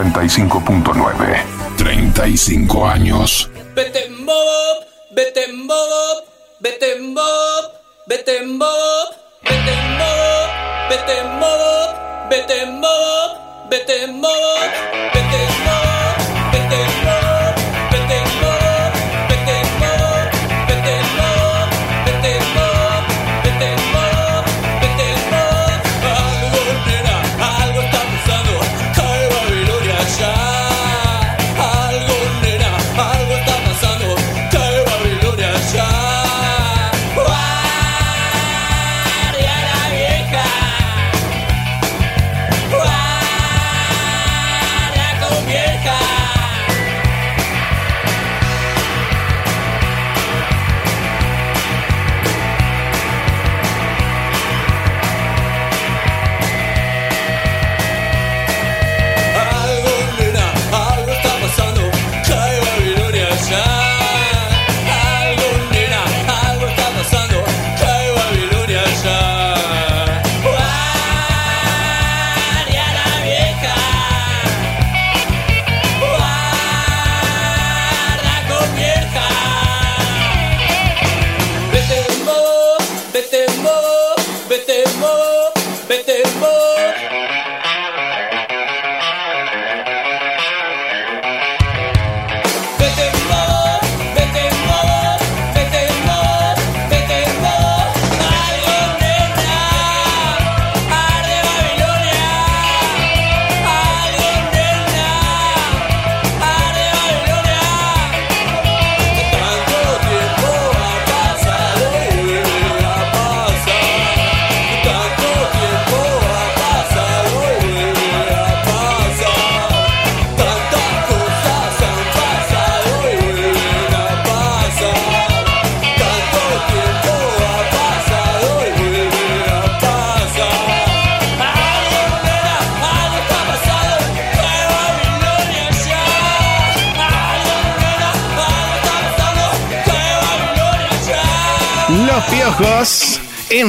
[0.03, 1.42] 95.9.
[1.76, 3.49] 35 años.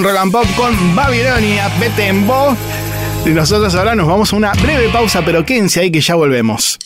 [0.01, 2.25] En Rock and Pop con Babilonia, vete en.
[3.25, 6.79] Y nosotros ahora nos vamos a una breve pausa, pero quédense ahí que ya volvemos.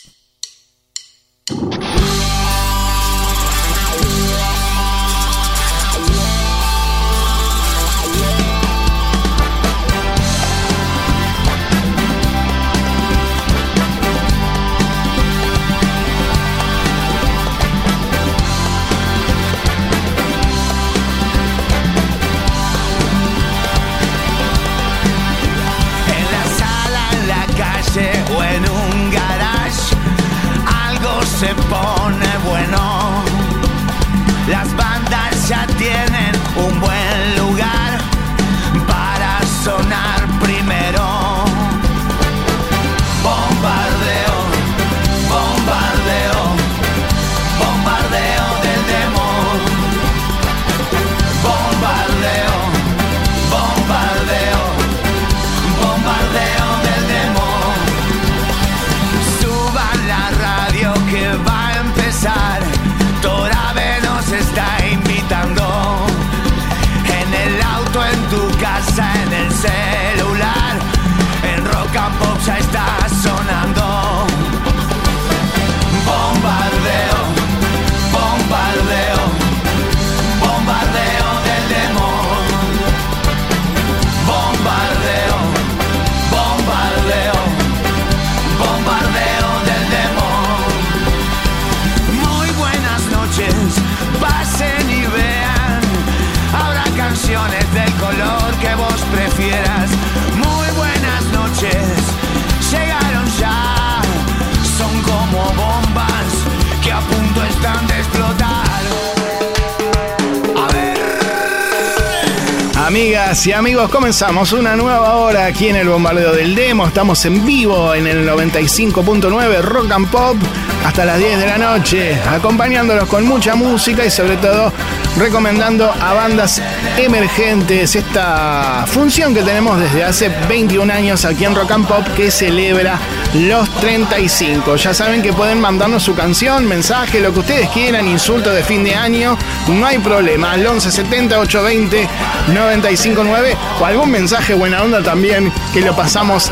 [112.96, 116.88] Amigas y amigos, comenzamos una nueva hora aquí en el Bombardeo del Demo.
[116.88, 120.38] Estamos en vivo en el 95.9 Rock and Pop
[120.86, 124.72] hasta las 10 de la noche, acompañándolos con mucha música y sobre todo
[125.18, 126.62] recomendando a bandas
[126.96, 127.96] emergentes.
[127.96, 133.00] Esta función que tenemos desde hace 21 años aquí en Rock and Pop que celebra
[133.34, 134.76] los 35.
[134.76, 138.84] Ya saben que pueden mandarnos su canción, mensaje, lo que ustedes quieran, insulto de fin
[138.84, 140.52] de año, no hay problema.
[140.52, 142.08] Al 1170 820
[142.54, 146.52] 959 o algún mensaje buena onda también que lo pasamos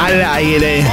[0.00, 0.84] al aire.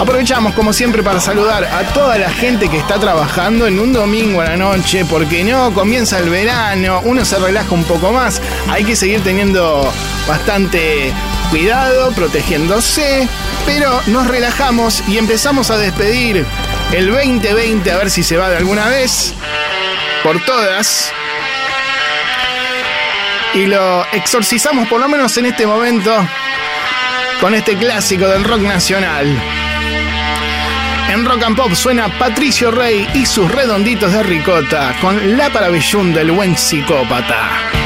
[0.00, 4.40] Aprovechamos como siempre para saludar a toda la gente que está trabajando en un domingo
[4.40, 8.40] a la noche, porque no comienza el verano, uno se relaja un poco más,
[8.70, 9.92] hay que seguir teniendo
[10.26, 11.12] bastante
[11.50, 13.28] cuidado, protegiéndose,
[13.66, 16.46] pero nos relajamos y empezamos a despedir
[16.92, 19.34] el 2020 a ver si se va de alguna vez,
[20.22, 21.12] por todas.
[23.52, 26.26] Y lo exorcizamos por lo menos en este momento
[27.38, 29.59] con este clásico del rock nacional.
[31.10, 36.12] En Rock and Pop suena Patricio Rey y sus redonditos de ricota con La Parabellún
[36.12, 37.79] del buen psicópata.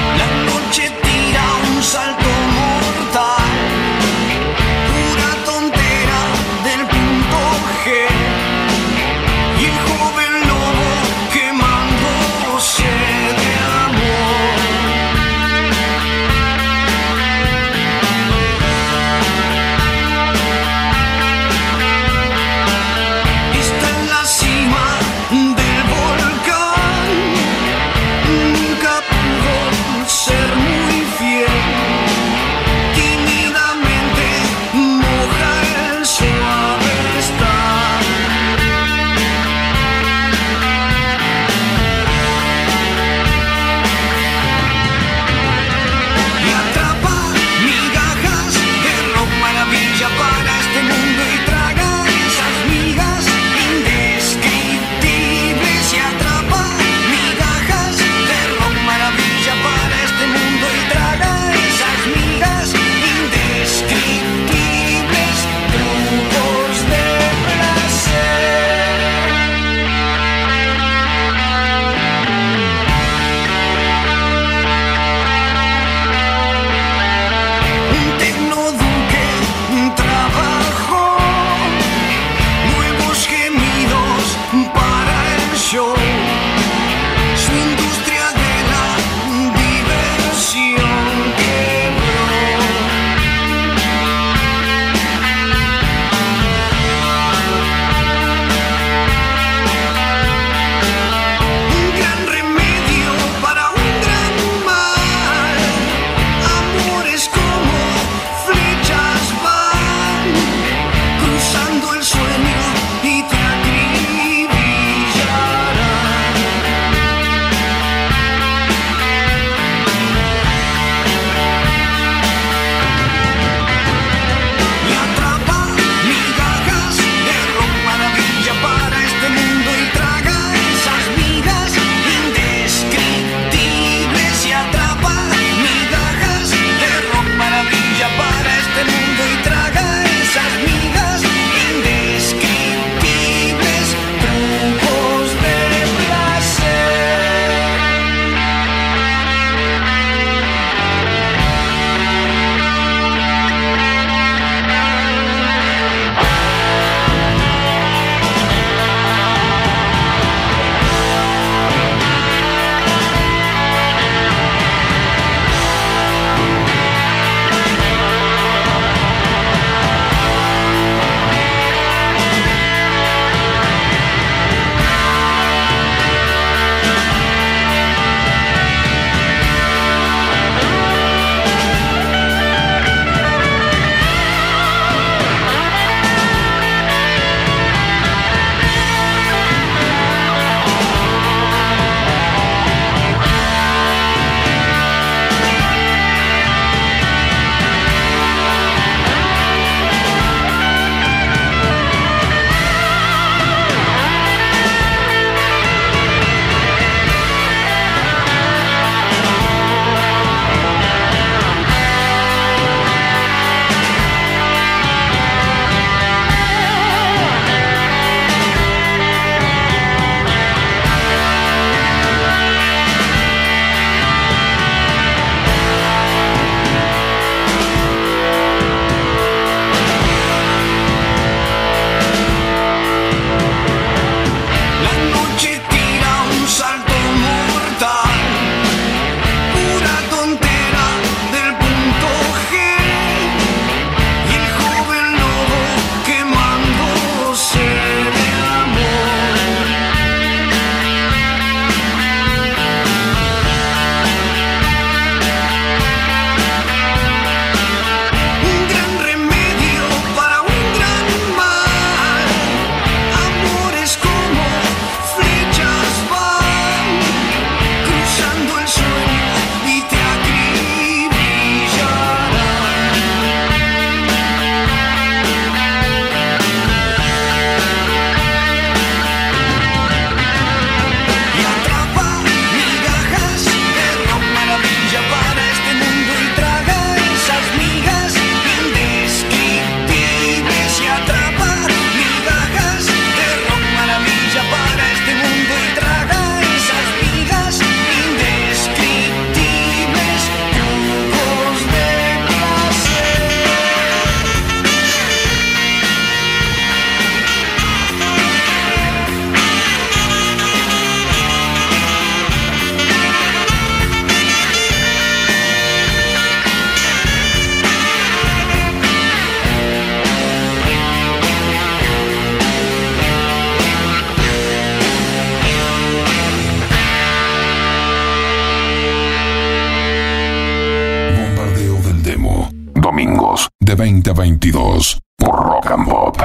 [333.75, 336.17] Domingos de 20 a 22 por Rock and Pop.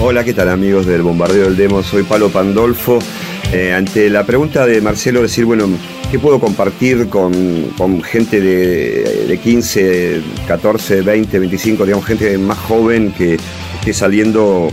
[0.00, 1.82] Hola, ¿qué tal amigos del Bombardeo del Demo?
[1.82, 2.98] Soy Palo Pandolfo.
[3.52, 5.66] Eh, ante la pregunta de Marcelo, decir, bueno,
[6.10, 7.32] ¿qué puedo compartir con,
[7.76, 13.38] con gente de, de 15, 14, 20, 25, digamos, gente más joven que
[13.80, 14.68] esté saliendo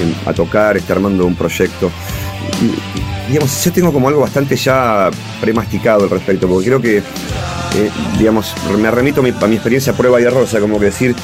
[0.00, 1.90] en- a tocar, esté armando un proyecto?
[3.28, 5.10] Digamos, yo tengo como algo bastante ya
[5.40, 7.02] premasticado al respecto, porque creo que, eh,
[8.18, 11.14] digamos, me remito a mi, a experiencia prueba y error, o sea, como que decir,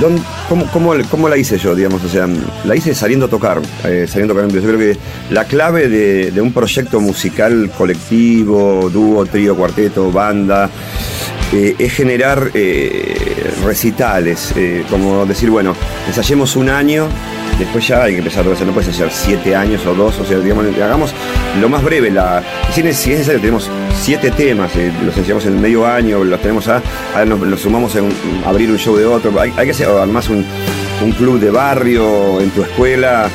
[0.00, 2.04] ¿Dónde- cómo, cómo- cómo la hice yo, digamos?
[2.04, 2.28] O sea,
[2.64, 4.52] la hice saliendo a tocar, eh, saliendo a tocar.
[4.54, 4.96] Yo creo que
[5.30, 10.70] la clave de, un proyecto musical colectivo, dúo, trío, cuarteto, banda,
[11.52, 12.52] eh, es generar
[13.64, 14.52] recitales,
[14.88, 15.74] como decir, bueno,
[16.06, 17.08] ensayemos un año,
[17.60, 20.24] después ya hay que empezar otra vez, no puedes ensayar siete años o dos, o
[20.24, 21.14] sea, digamos, hagamos
[21.60, 22.42] lo más breve, la,
[22.72, 23.70] si es necesario, tenemos
[24.00, 26.82] siete temas, eh, los ensayamos en medio año, los tenemos a,
[27.24, 28.12] los sumamos un-
[28.44, 30.44] abrir un show de otro, hay, hay que hacer además un,
[31.02, 33.28] un club de barrio, en tu escuela,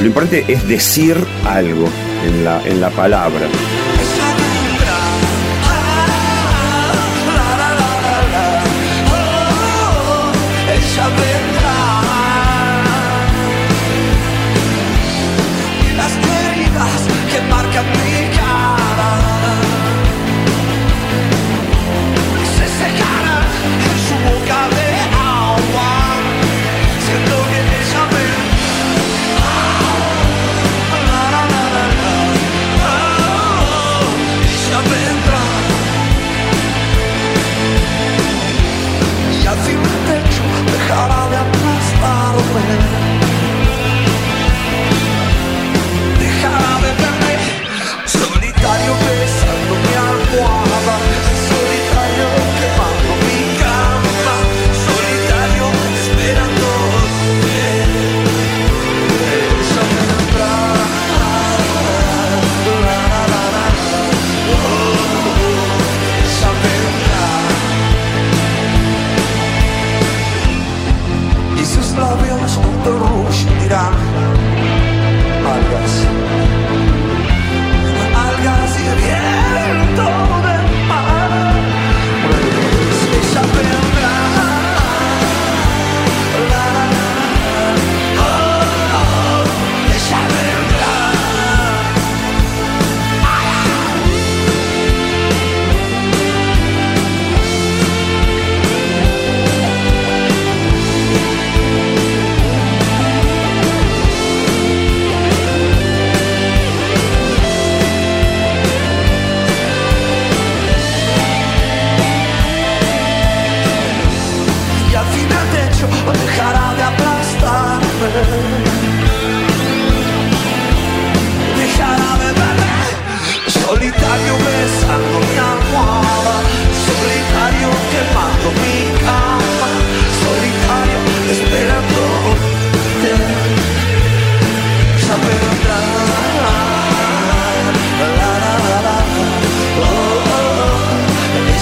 [0.00, 1.16] lo importante es decir
[1.46, 1.88] algo
[2.26, 3.46] en la, en la palabra.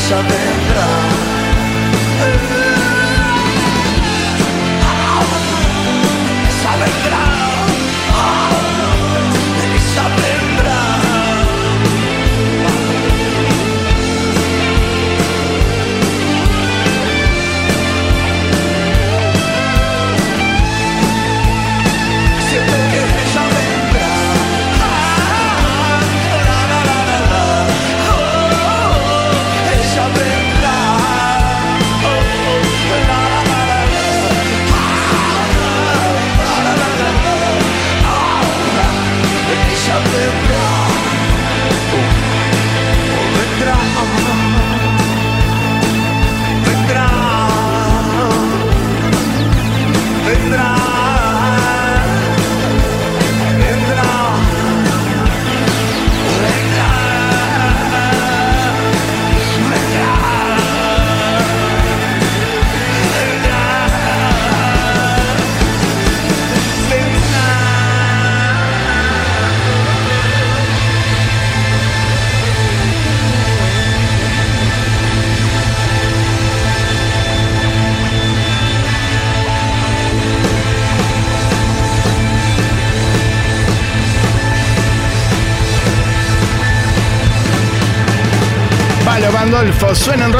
[0.09, 0.66] something.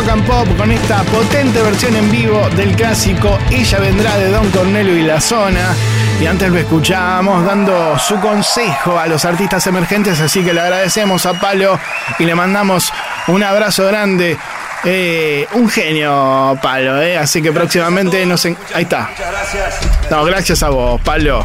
[0.06, 4.48] Rock and pop con esta potente versión en vivo del clásico Ella vendrá de Don
[4.50, 5.74] Cornelio y la zona.
[6.20, 11.26] Y antes lo escuchábamos dando su consejo a los artistas emergentes, así que le agradecemos
[11.26, 11.78] a Palo
[12.18, 12.90] y le mandamos
[13.28, 14.36] un abrazo grande.
[14.84, 18.44] Eh, un genio, Palo, eh, así que próximamente nos...
[18.44, 19.08] en- Ahí está.
[19.10, 20.10] Muchas gracias.
[20.10, 21.44] No, gracias a vos, Palo.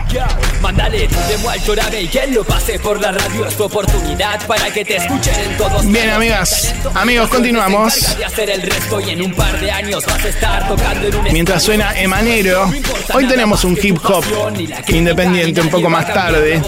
[0.62, 3.48] Mándale tu demo al Torabe y que lo pase por la radio.
[3.48, 8.18] Es tu oportunidad para que te escuchen en todos Bien, amigas, amigos, continuamos.
[8.18, 8.62] De hacer el
[8.92, 12.00] resto y en un par de años vas a estar tocando en un Mientras suena
[12.00, 12.72] Emanero,
[13.14, 14.24] hoy tenemos un hip hop
[14.88, 16.62] independiente un poco más tarde.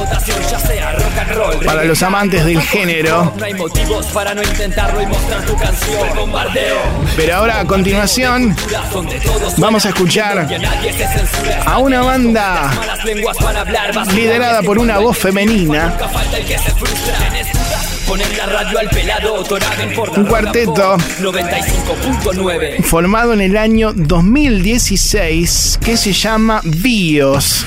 [1.65, 3.33] Para los amantes del género.
[3.37, 6.31] No hay motivos para no intentarlo y mostrar tu canción.
[7.15, 8.55] Pero ahora a continuación
[9.57, 10.47] vamos a escuchar
[11.65, 12.71] a una banda
[14.13, 15.97] liderada por una voz femenina,
[18.37, 19.43] La radio al pelado,
[19.95, 20.73] por Un cuarteto.
[20.73, 22.83] Pop 95.9.
[22.83, 27.65] formado en el año 2016, que se llama Bios.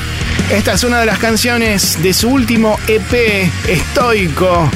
[0.51, 4.71] Esta es una de las canciones de su último EP, Estoico.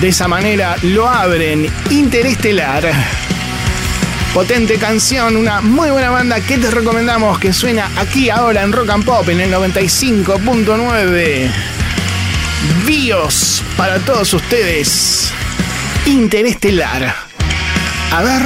[0.00, 2.92] De esa manera lo abren, Interestelar.
[4.34, 8.90] Potente canción, una muy buena banda que te recomendamos que suena aquí ahora en Rock
[8.90, 11.50] and Pop en el 95.9.
[13.76, 15.32] Para todos ustedes.
[16.06, 17.14] Interestelar.
[18.10, 18.42] A ver.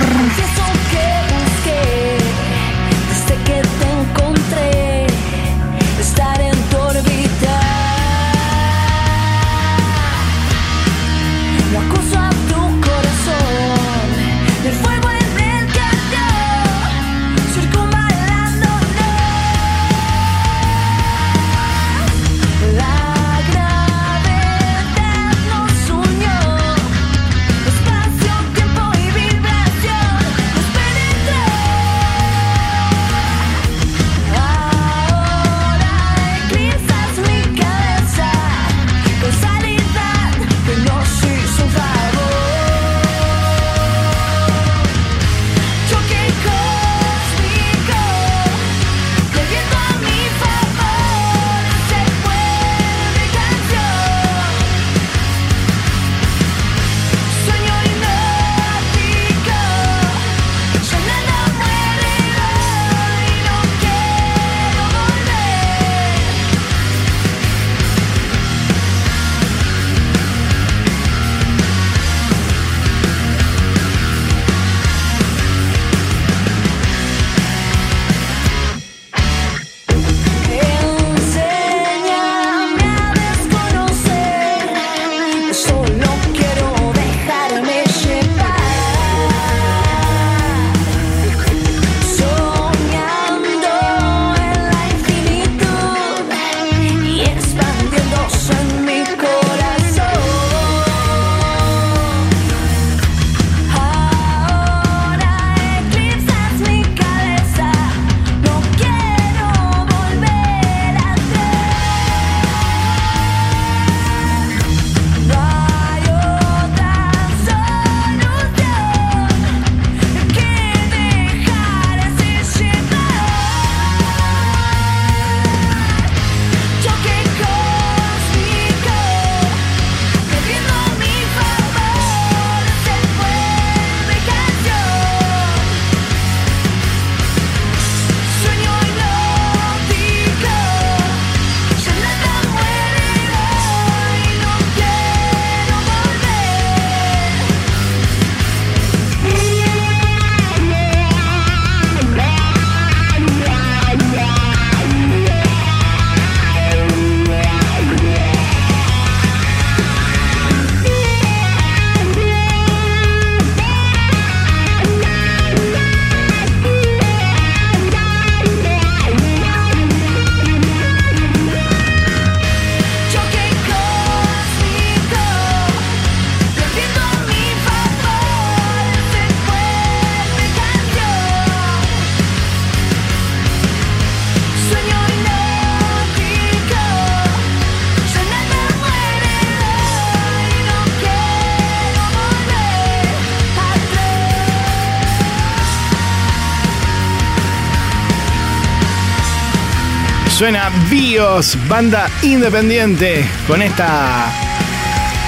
[200.35, 204.33] Suena Bios, banda independiente, con esta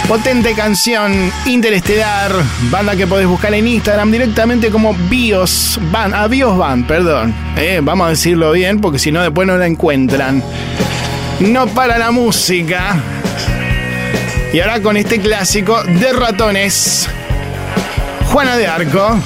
[0.09, 2.33] Potente canción interestelar,
[2.71, 7.33] banda que podés buscar en Instagram directamente como Bios Van, a Bios Van, perdón.
[7.57, 10.43] Eh, vamos a decirlo bien porque si no después no la encuentran.
[11.39, 12.97] No para la música.
[14.53, 17.09] Y ahora con este clásico de ratones.
[18.27, 19.21] Juana de Arco.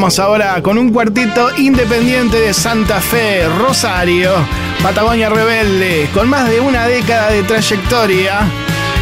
[0.00, 4.32] Ahora con un cuartito independiente de Santa Fe, Rosario,
[4.82, 8.40] Patagonia Rebelde, con más de una década de trayectoria.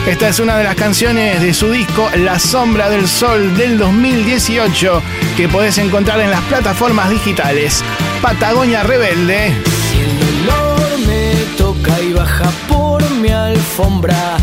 [0.08, 5.00] Esta es una de las canciones de su disco La Sombra del Sol del 2018
[5.36, 7.84] que podés encontrar en las plataformas digitales.
[8.20, 9.54] Patagonia Rebelde.
[9.92, 14.36] Si el dolor me toca y baja por mi alfombra,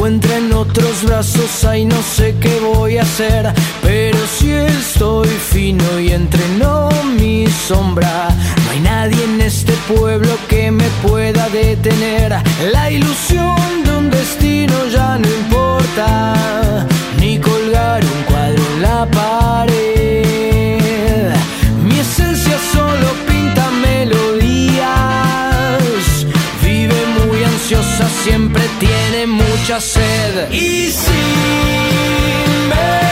[0.00, 3.52] encuentra en otros brazos, ay no sé qué voy a hacer.
[3.82, 8.30] Pero si estoy fino y entreno mi sombra,
[8.64, 12.34] no hay nadie en este pueblo que me pueda detener.
[12.72, 16.86] La ilusión de un destino ya no importa,
[17.18, 20.49] ni colgar un cuadro en la pared.
[28.24, 30.52] Siempre tiene mucha sed.
[30.52, 31.10] Y si
[32.68, 33.10] me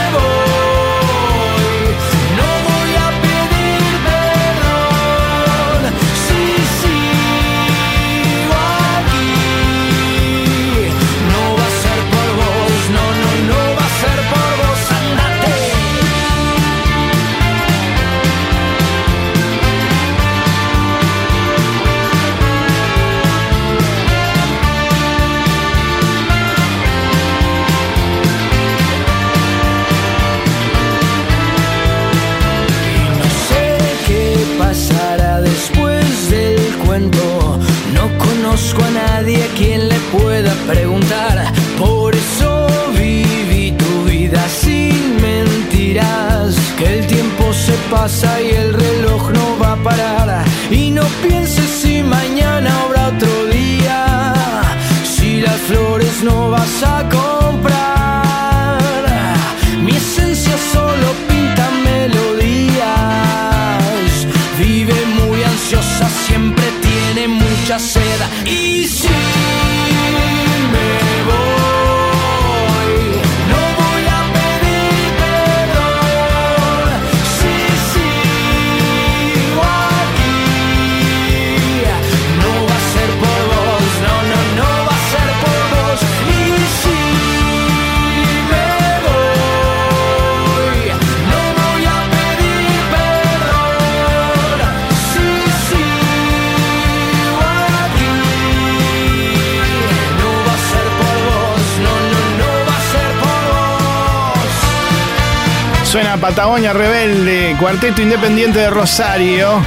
[106.29, 109.63] Patagonia Rebelde, cuarteto independiente de Rosario.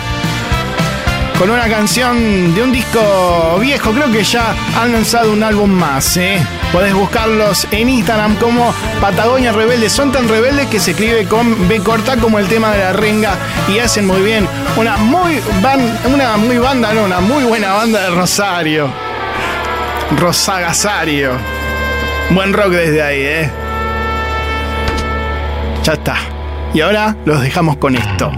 [1.36, 6.16] Con una canción de un disco viejo, creo que ya han lanzado un álbum más,
[6.16, 6.40] ¿eh?
[6.72, 9.90] Podés buscarlos en Instagram como Patagonia Rebelde.
[9.90, 13.34] Son tan rebeldes que se escribe con B corta como el tema de la renga
[13.68, 14.46] y hacen muy bien.
[14.76, 15.42] Una muy,
[16.14, 18.88] una muy banda, no, una muy buena banda de Rosario.
[20.16, 21.32] Rosagasario.
[22.30, 23.50] Buen rock desde ahí, ¿eh?
[25.82, 26.31] Ya está.
[26.74, 28.32] Y ahora los dejamos con esto.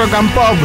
[0.00, 0.56] Rock and pop.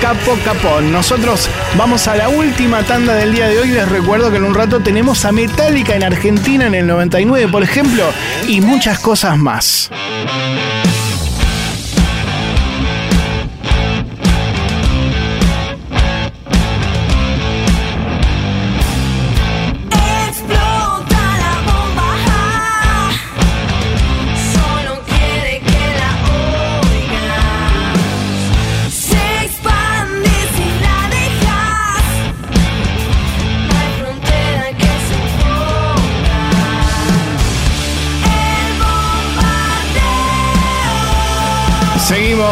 [0.00, 0.90] Capo Capón.
[0.90, 3.68] Nosotros vamos a la última tanda del día de hoy.
[3.68, 7.62] Les recuerdo que en un rato tenemos a Metallica en Argentina en el 99, por
[7.62, 8.04] ejemplo,
[8.48, 9.90] y muchas cosas más.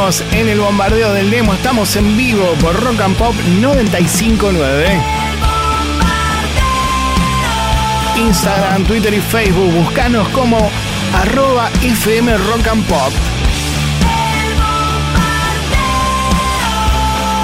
[0.08, 5.02] En el bombardeo del demo, estamos en vivo por Rock and Pop 959.
[8.16, 10.70] Instagram, Twitter y Facebook, buscanos como
[11.12, 13.12] arroba FM Rock and Pop.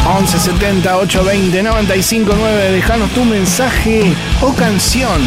[0.07, 5.21] 1170 820 959, dejanos tu mensaje o canción.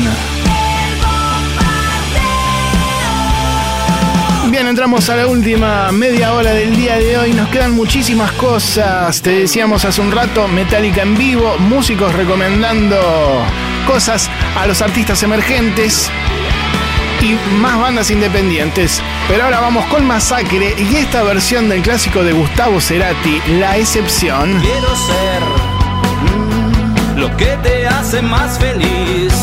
[4.58, 7.32] Bien, entramos a la última media hora del día de hoy.
[7.32, 9.22] Nos quedan muchísimas cosas.
[9.22, 12.98] Te decíamos hace un rato, Metallica en vivo, músicos recomendando
[13.86, 14.28] cosas
[14.58, 16.10] a los artistas emergentes
[17.22, 19.00] y más bandas independientes.
[19.28, 24.60] Pero ahora vamos con Masacre y esta versión del clásico de Gustavo Cerati, La Excepción.
[24.60, 25.44] Quiero ser
[26.34, 29.37] mm, lo que te hace más feliz.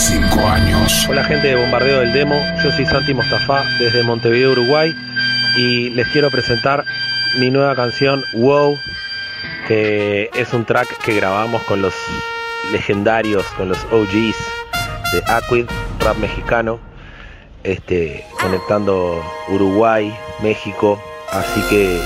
[0.00, 1.06] 35 años.
[1.10, 4.94] Hola gente de Bombardeo del Demo, yo soy Santi Mostafa desde Montevideo, Uruguay
[5.58, 6.86] y les quiero presentar
[7.38, 8.78] mi nueva canción Wow,
[9.68, 11.94] que es un track que grabamos con los
[12.72, 14.36] legendarios, con los OGs
[15.12, 15.66] de Aquid,
[15.98, 16.80] rap mexicano,
[17.62, 20.98] este, conectando Uruguay, México,
[21.30, 22.00] así que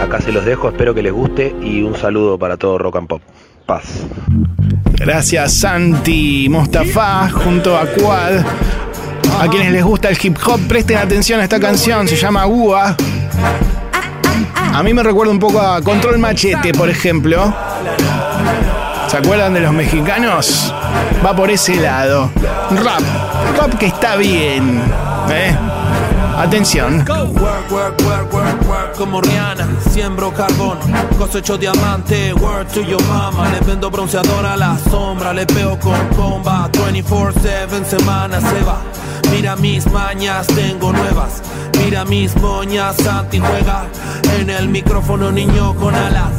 [0.00, 3.06] Acá se los dejo, espero que les guste y un saludo para todo Rock and
[3.06, 3.22] Pop.
[4.94, 8.44] Gracias Santi Mostafa junto a Quad.
[9.40, 12.96] A quienes les gusta el hip hop, presten atención a esta canción, se llama Ua.
[14.74, 17.54] A mí me recuerda un poco a Control Machete, por ejemplo.
[19.08, 20.74] ¿Se acuerdan de los mexicanos?
[21.24, 22.30] Va por ese lado.
[22.70, 23.00] Rap,
[23.58, 24.80] rap que está bien.
[25.30, 25.56] ¿eh?
[26.40, 27.04] Atención.
[27.06, 29.68] Work, work, work, work, work como Rihanna.
[29.90, 30.78] Siembro carbón,
[31.18, 32.32] cosecho diamante.
[32.32, 33.50] Word to your mama.
[33.50, 35.34] Le vendo bronceador a la sombra.
[35.34, 36.70] Le pego con comba.
[36.72, 38.80] 24-7 semanas se va.
[39.30, 41.42] Mira mis mañas, tengo nuevas.
[41.84, 43.86] Mira mis moñas, Santi juega
[44.38, 46.30] en el micrófono, niño con alas.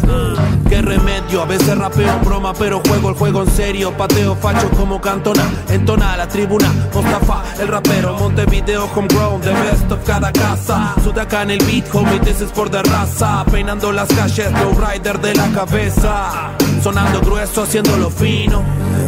[0.70, 3.92] Qué remedio, a veces rapeo broma, pero juego el juego en serio.
[3.98, 6.72] Pateo facho como cantona, entona la tribuna.
[6.94, 10.94] Mostafa, el rapero, Montevideo, homegrown, the best of cada casa.
[11.04, 13.44] Suda acá en el beat, homie, this is por de raza.
[13.52, 16.52] Peinando las calles, low rider de la cabeza.
[16.82, 18.64] Sonando grueso, haciéndolo fino.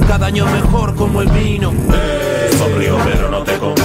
[0.08, 1.72] Cada año mejor como el vino.
[2.58, 3.83] Sonrío pero no te confundas.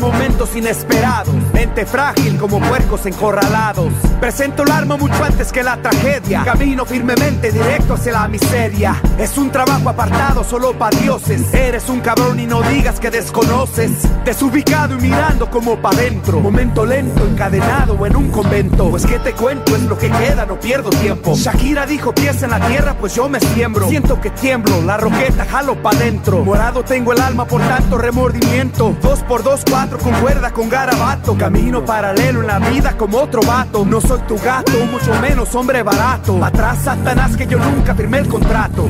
[0.00, 3.92] Momentos inesperados, mente frágil como puercos encorralados.
[4.20, 6.44] Presento el arma mucho antes que la tragedia.
[6.44, 9.00] Camino firmemente directo hacia la miseria.
[9.18, 11.52] Es un trabajo apartado solo para dioses.
[11.52, 13.90] Eres un cabrón y no digas que desconoces.
[14.24, 16.40] Desubicado y mirando como pa' dentro.
[16.40, 18.90] Momento lento, encadenado o en un convento.
[18.90, 21.34] Pues que te cuento, es lo que queda, no pierdo tiempo.
[21.36, 23.88] Shakira dijo pies en la tierra, pues yo me siembro.
[23.88, 26.44] Siento que tiemblo, la roqueta jalo pa' dentro.
[26.44, 28.96] Morado tengo el alma por tanto remordimiento.
[29.02, 31.34] Dos por dos, cuatro con cuerda, con garabato.
[31.36, 33.84] Camino paralelo en la vida como otro vato.
[33.86, 36.44] No soy tu gato, mucho menos hombre barato.
[36.44, 38.88] Atrás, Satanás, que yo nunca firmé el contrato.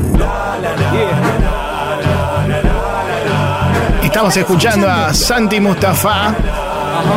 [4.02, 6.34] Estamos escuchando a Santi Mustafa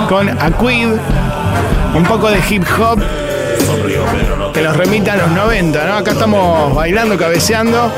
[0.08, 0.90] con Aquid,
[1.96, 3.02] un poco de hip hop
[4.54, 5.94] que nos remita a los 90, ¿no?
[5.96, 7.92] Acá estamos bailando, cabeceando.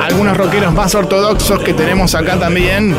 [0.00, 2.94] Algunos rockeros más ortodoxos que tenemos acá también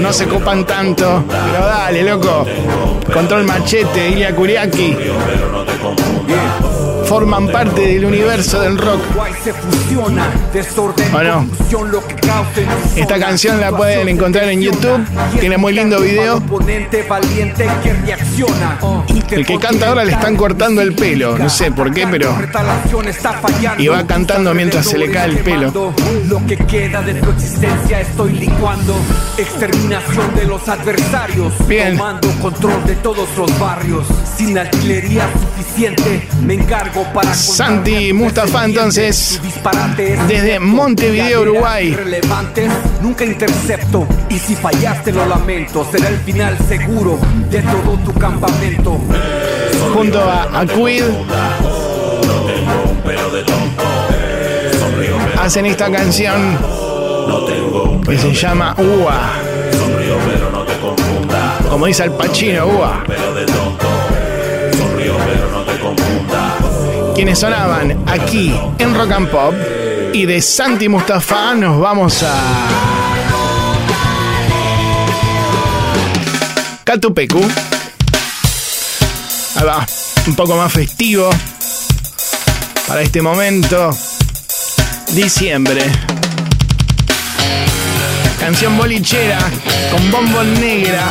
[0.00, 2.46] no se copan tanto, pero dale, loco.
[3.12, 4.96] Control Machete, Ilya Kuriaki
[7.14, 9.00] forman parte del universo del rock.
[11.12, 11.46] Bueno.
[12.96, 15.06] Esta canción la pueden encontrar en YouTube.
[15.38, 16.42] Tiene muy lindo video.
[19.30, 21.38] El que canta ahora le están cortando el pelo.
[21.38, 22.36] No sé por qué, pero.
[23.78, 25.92] Y va cantando mientras se le cae el pelo.
[26.26, 28.96] Lo que queda de tu existencia estoy licuando.
[29.38, 31.52] Exterminación de los adversarios.
[31.68, 31.96] Bien.
[31.96, 34.04] Tomando control de todos los barrios.
[34.36, 37.03] Sin artillería suficiente, me encargo.
[37.32, 39.40] Santi Mustafa, entonces,
[40.28, 41.96] desde Montevideo, Uruguay.
[43.00, 44.06] Nunca intercepto.
[44.28, 45.86] Y si fallaste, lo lamento.
[45.90, 47.18] Será el final seguro
[47.50, 49.00] de todo tu campamento.
[49.92, 51.04] Junto a Aquid
[55.40, 56.58] hacen esta canción
[58.06, 59.32] que se llama Ua.
[61.68, 63.04] Como dice Al Pacino, Ua.
[67.14, 69.54] Quienes sonaban aquí en Rock and Pop
[70.12, 72.34] y de Santi Mustafa nos vamos a
[76.82, 77.40] Catupecu.
[79.56, 79.86] Ahí va,
[80.26, 81.30] un poco más festivo
[82.88, 83.96] para este momento.
[85.12, 85.82] Diciembre.
[88.40, 89.38] Canción bolichera
[89.92, 91.10] con bombón negra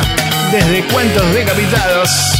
[0.52, 2.33] desde Cuentos Decapitados.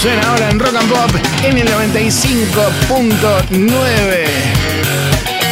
[0.00, 1.10] Suena ahora en Rock and Pop
[1.44, 4.26] en el 95.9.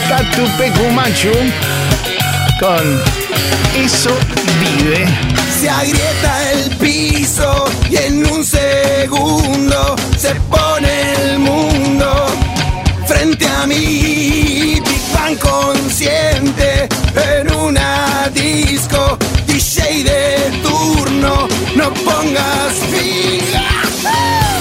[0.08, 1.34] Catupecu Machu
[2.60, 3.02] con
[3.76, 4.16] Eso
[4.60, 5.04] Vive.
[5.60, 12.26] Se agrieta el piso y en un segundo se pone el mundo
[13.06, 14.80] frente a mí.
[14.84, 16.88] Big Bang consciente
[17.38, 19.18] en una disco.
[19.46, 23.40] DJ de turno, no pongas fin.
[24.06, 24.55] Se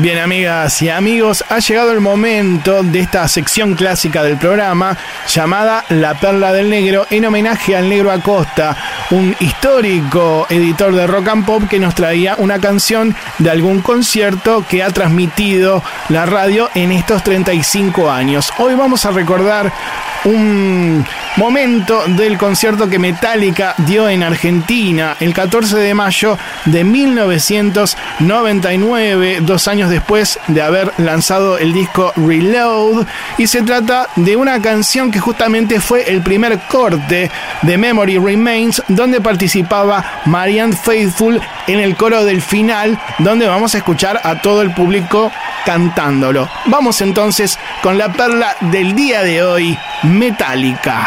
[0.00, 4.96] Bien, amigas y amigos, ha llegado el momento de esta sección clásica del programa
[5.28, 8.76] llamada La Perla del Negro en homenaje al Negro Acosta,
[9.10, 14.64] un histórico editor de rock and pop que nos traía una canción de algún concierto
[14.68, 18.52] que ha transmitido la radio en estos 35 años.
[18.58, 19.72] Hoy vamos a recordar
[20.24, 21.04] un
[21.36, 29.68] momento del concierto que Metallica dio en Argentina el 14 de mayo de 1999, dos
[29.68, 33.06] años después de haber lanzado el disco Reload.
[33.36, 37.30] Y se trata de una canción que justamente fue el primer corte
[37.62, 43.78] de Memory Remains, donde participaba Marianne Faithful en el coro del final, donde vamos a
[43.78, 45.30] escuchar a todo el público
[45.64, 46.48] cantándolo.
[46.66, 49.78] Vamos entonces con la perla del día de hoy,
[50.08, 51.04] Metallica.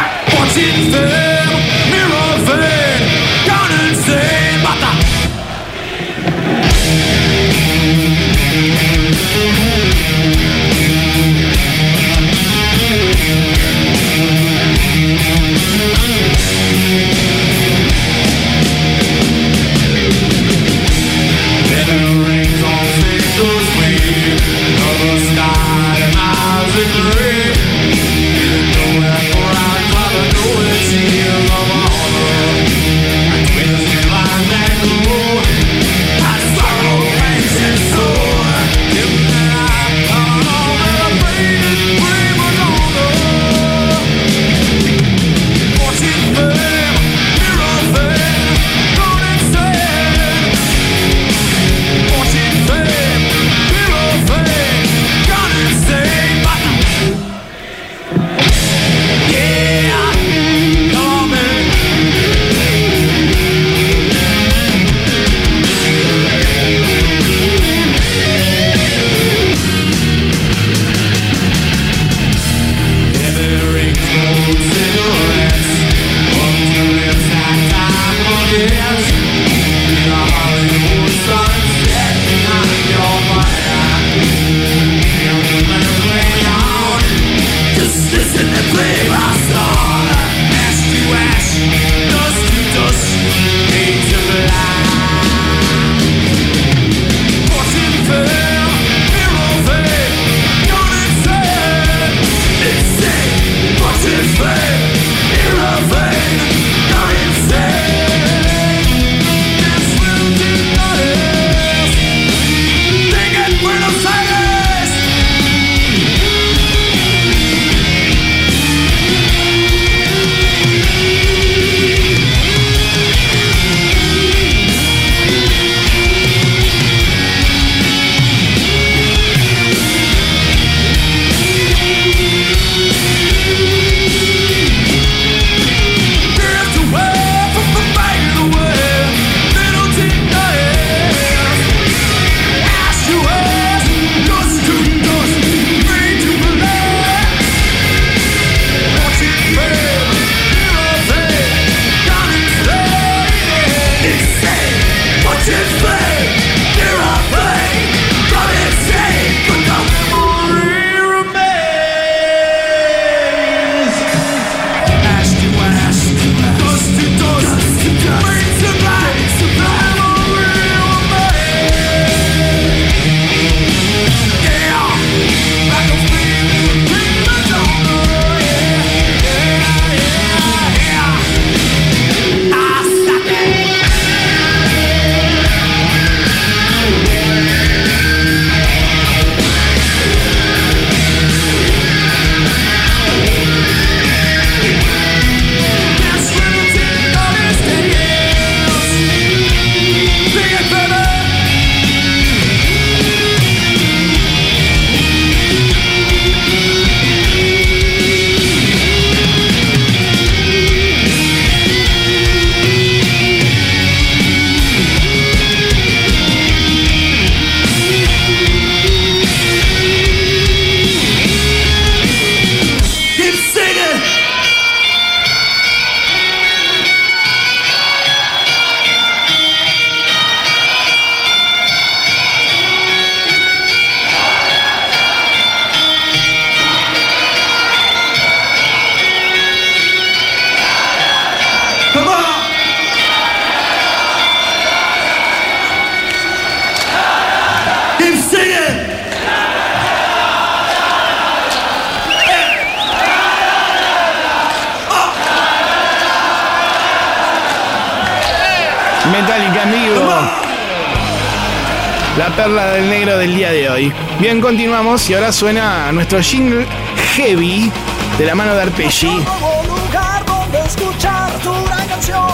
[264.52, 266.66] Continuamos y ahora suena nuestro jingle
[267.14, 267.72] heavy
[268.18, 269.24] de la mano de Arpeggi.
[269.24, 272.28] Como lugar donde escuchar tu gran canción.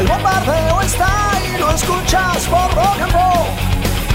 [0.00, 3.46] El bombardeo está y lo escuchas por rock and roll.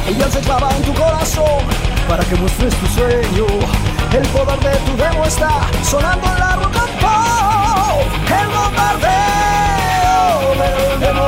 [0.09, 1.63] El dios se clava en tu corazón
[2.09, 3.45] para que muestres tu sueño.
[4.11, 8.03] El poder de tu demo está sonando en la rock and roll.
[8.37, 11.25] El bombardeo del demo.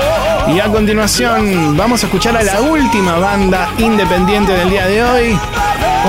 [0.53, 5.39] Y a continuación vamos a escuchar a la última banda independiente del día de hoy.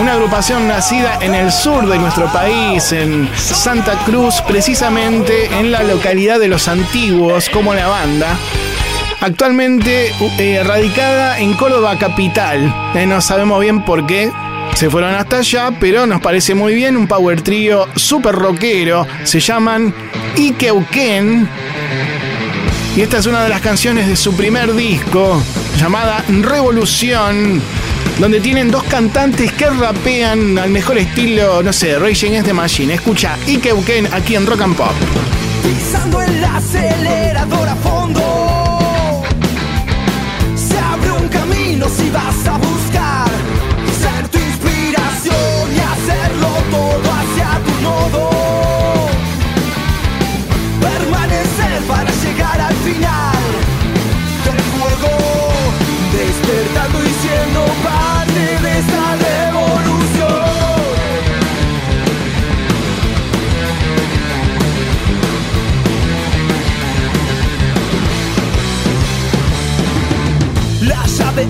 [0.01, 5.83] Una agrupación nacida en el sur de nuestro país, en Santa Cruz, precisamente en la
[5.83, 8.39] localidad de Los Antiguos, como la banda.
[9.21, 12.75] Actualmente eh, radicada en Córdoba capital.
[12.95, 14.33] Eh, no sabemos bien por qué
[14.75, 16.97] se fueron hasta allá, pero nos parece muy bien.
[16.97, 19.07] Un power trío super rockero.
[19.25, 19.95] Se llaman
[20.37, 21.49] Ikeuken.
[22.97, 25.43] Y esta es una de las canciones de su primer disco,
[25.79, 27.63] llamada Revolución,
[28.19, 32.95] donde tienen dos cantantes que rapean al mejor estilo, no sé, Rage Against the Machine.
[32.95, 34.93] Escucha Ikeuken aquí en Rock and Pop.
[35.63, 39.23] Pisando el acelerador a fondo.
[40.55, 43.29] Se abre un camino si vas a buscar
[44.01, 48.31] ser tu inspiración y hacerlo todo hacia tu modo.
[50.81, 53.43] Permanecer para llegar al final
[54.45, 55.13] del juego.
[56.13, 58.22] Despertando y siendo parte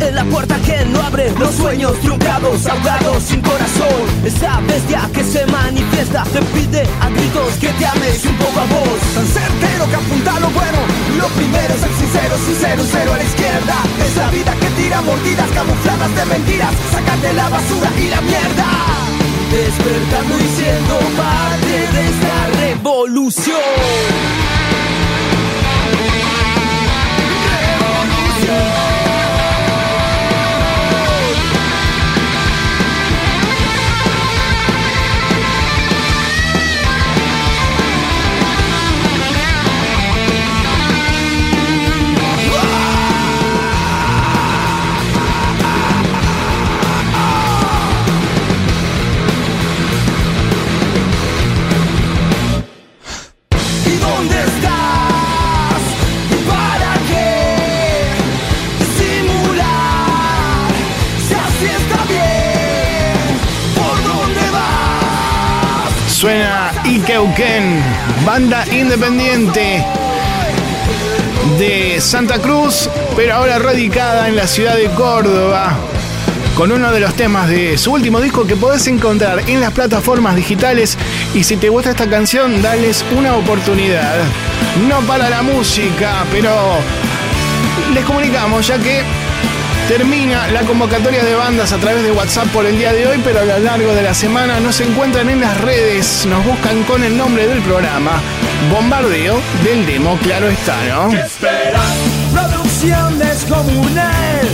[0.00, 1.30] en la puerta que no abre.
[1.38, 4.02] Los sueños truncados, ahogados, sin corazón.
[4.24, 8.64] Esa bestia que se manifiesta Te pide a gritos que te ames un poco a
[8.64, 8.98] vos.
[9.14, 10.78] Tan certero que apunta lo bueno
[11.18, 13.76] Lo primero es ser sincero, sincero, cero a la izquierda.
[14.06, 16.72] Es la vida que tira mordidas camufladas de mentiras.
[16.92, 18.66] Sácate la basura y la mierda.
[19.52, 24.61] Despertando y siendo parte de esta revolución
[67.12, 67.82] Ikeuken,
[68.24, 69.84] banda independiente
[71.58, 75.76] de Santa Cruz, pero ahora radicada en la ciudad de Córdoba.
[76.56, 80.36] Con uno de los temas de su último disco que podés encontrar en las plataformas
[80.36, 80.96] digitales.
[81.34, 84.16] Y si te gusta esta canción, dales una oportunidad.
[84.88, 86.78] No para la música, pero
[87.92, 89.02] les comunicamos ya que
[89.98, 93.40] termina la convocatoria de bandas a través de WhatsApp por el día de hoy, pero
[93.40, 97.14] a lo largo de la semana nos encuentran en las redes, nos buscan con el
[97.14, 98.12] nombre del programa,
[98.70, 101.12] Bombardeo del Demo, claro está, ¿no?
[101.12, 101.94] esperas?
[102.32, 104.48] Producción descomunal.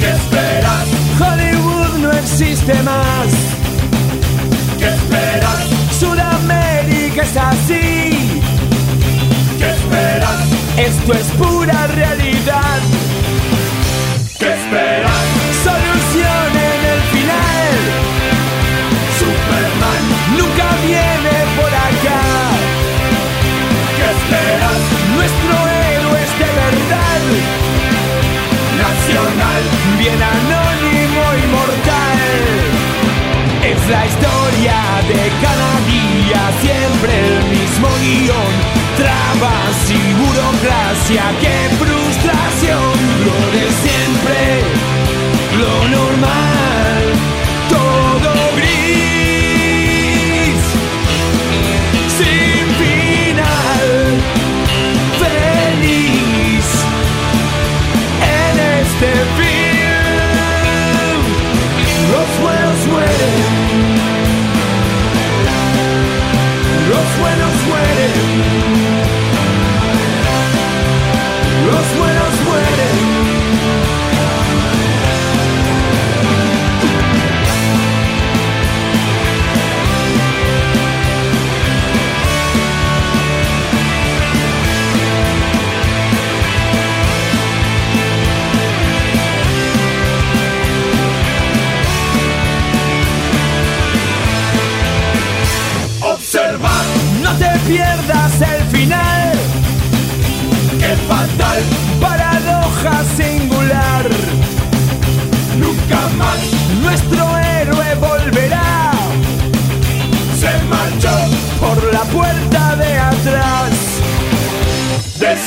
[0.00, 0.86] ¿Qué esperas?
[1.20, 3.28] Hollywood no existe más.
[4.80, 5.60] ¿Qué esperas?
[6.00, 8.42] Sudamérica es así.
[9.58, 10.40] ¿Qué esperas?
[10.76, 12.80] Esto es pura realidad.
[29.98, 32.20] Bien anónimo y mortal.
[33.62, 34.76] Es la historia
[35.06, 38.52] de cada día, siempre el mismo guion.
[38.96, 42.94] Trabas y burocracia, qué frustración.
[43.26, 44.40] Lo de siempre,
[45.58, 47.02] lo normal,
[47.68, 49.21] todo gris.
[67.22, 68.31] Buenos mueren.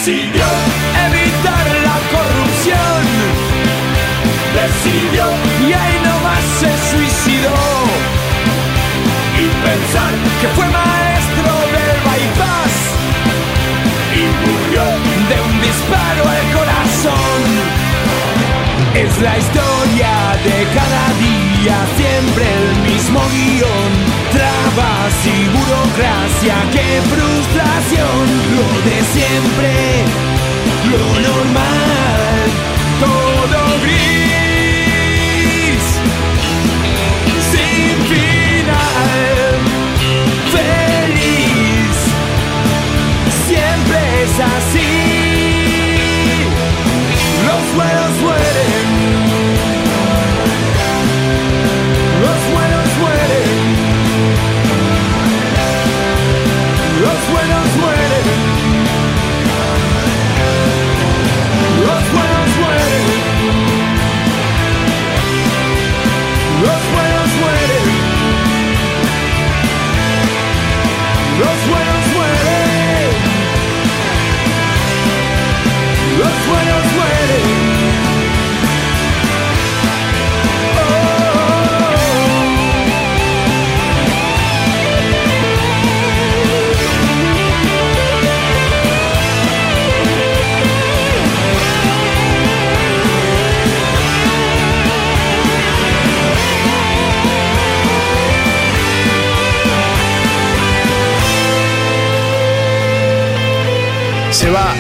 [0.06, 0.46] Decidió
[1.08, 3.02] evitar la corrupción.
[4.54, 5.26] Decidió
[5.68, 7.58] y ahí nomás se suicidó.
[9.34, 12.76] Y pensar que fue maestro del bypass.
[14.14, 14.84] Y murió
[15.28, 17.42] de un disparo al corazón.
[18.94, 24.05] Es la historia de cada día, siempre el mismo guion.
[24.76, 28.26] Trabas y burocracia, qué frustración.
[28.56, 29.72] Lo de siempre,
[30.92, 32.40] lo normal,
[33.00, 35.84] todo gris.
[37.52, 39.56] Sin final,
[40.52, 41.98] feliz.
[43.48, 44.92] Siempre es así.
[47.48, 49.45] Los buenos mueren.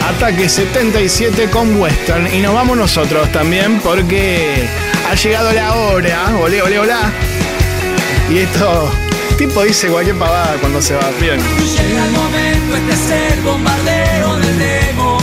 [0.06, 4.68] Ataque 77 con Western y nos vamos nosotros también porque
[5.10, 6.38] ha llegado la hora.
[6.40, 7.11] Olé, olé, olá.
[8.30, 8.91] Y esto,
[9.38, 11.10] tipo dice cualquier pavada cuando se va.
[11.19, 11.40] Bien.
[11.40, 15.18] Llega el momento, este es el bombardeo del demo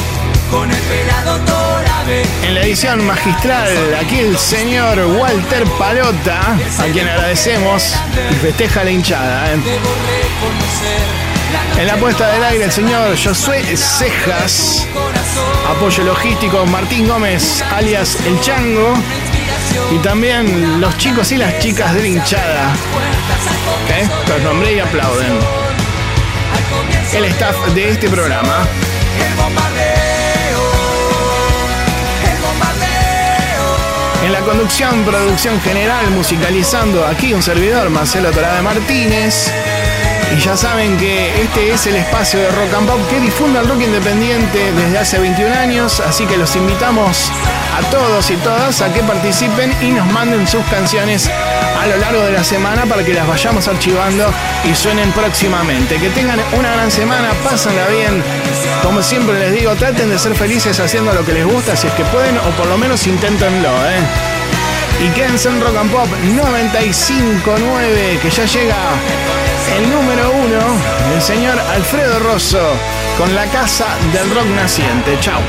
[0.51, 2.23] con el pelado Torabe.
[2.43, 7.95] En la edición magistral, aquí el señor Walter Palota, a quien agradecemos
[8.33, 9.55] y festeja la hinchada.
[9.55, 9.59] ¿eh?
[11.79, 14.87] En la puesta del aire, el señor Josué Cejas.
[15.69, 18.95] Apoyo logístico, Martín Gómez, alias El Chango.
[19.91, 22.73] Y también los chicos y las chicas de hinchada.
[23.89, 24.09] ¿eh?
[24.29, 25.39] Los nombré y aplauden.
[27.13, 28.67] El staff de este programa.
[34.25, 39.53] En la conducción, producción general, musicalizando aquí un servidor, Marcelo Torabe Martínez.
[40.33, 43.69] Y ya saben que este es el espacio de rock and pop que difunde el
[43.69, 47.31] rock independiente desde hace 21 años, así que los invitamos
[47.77, 52.23] a todos y todas a que participen y nos manden sus canciones a lo largo
[52.23, 54.33] de la semana para que las vayamos archivando
[54.65, 55.97] y suenen próximamente.
[55.97, 58.23] Que tengan una gran semana, pásenla bien.
[58.83, 61.93] Como siempre les digo, traten de ser felices haciendo lo que les gusta si es
[61.93, 64.01] que pueden o por lo menos inténtenlo, ¿eh?
[65.05, 68.77] Y quédense en Rock and Pop 95.9 que ya llega
[69.77, 70.61] el número uno,
[71.15, 72.63] el señor Alfredo Rosso,
[73.19, 75.19] con la casa del rock naciente.
[75.21, 75.41] Chao.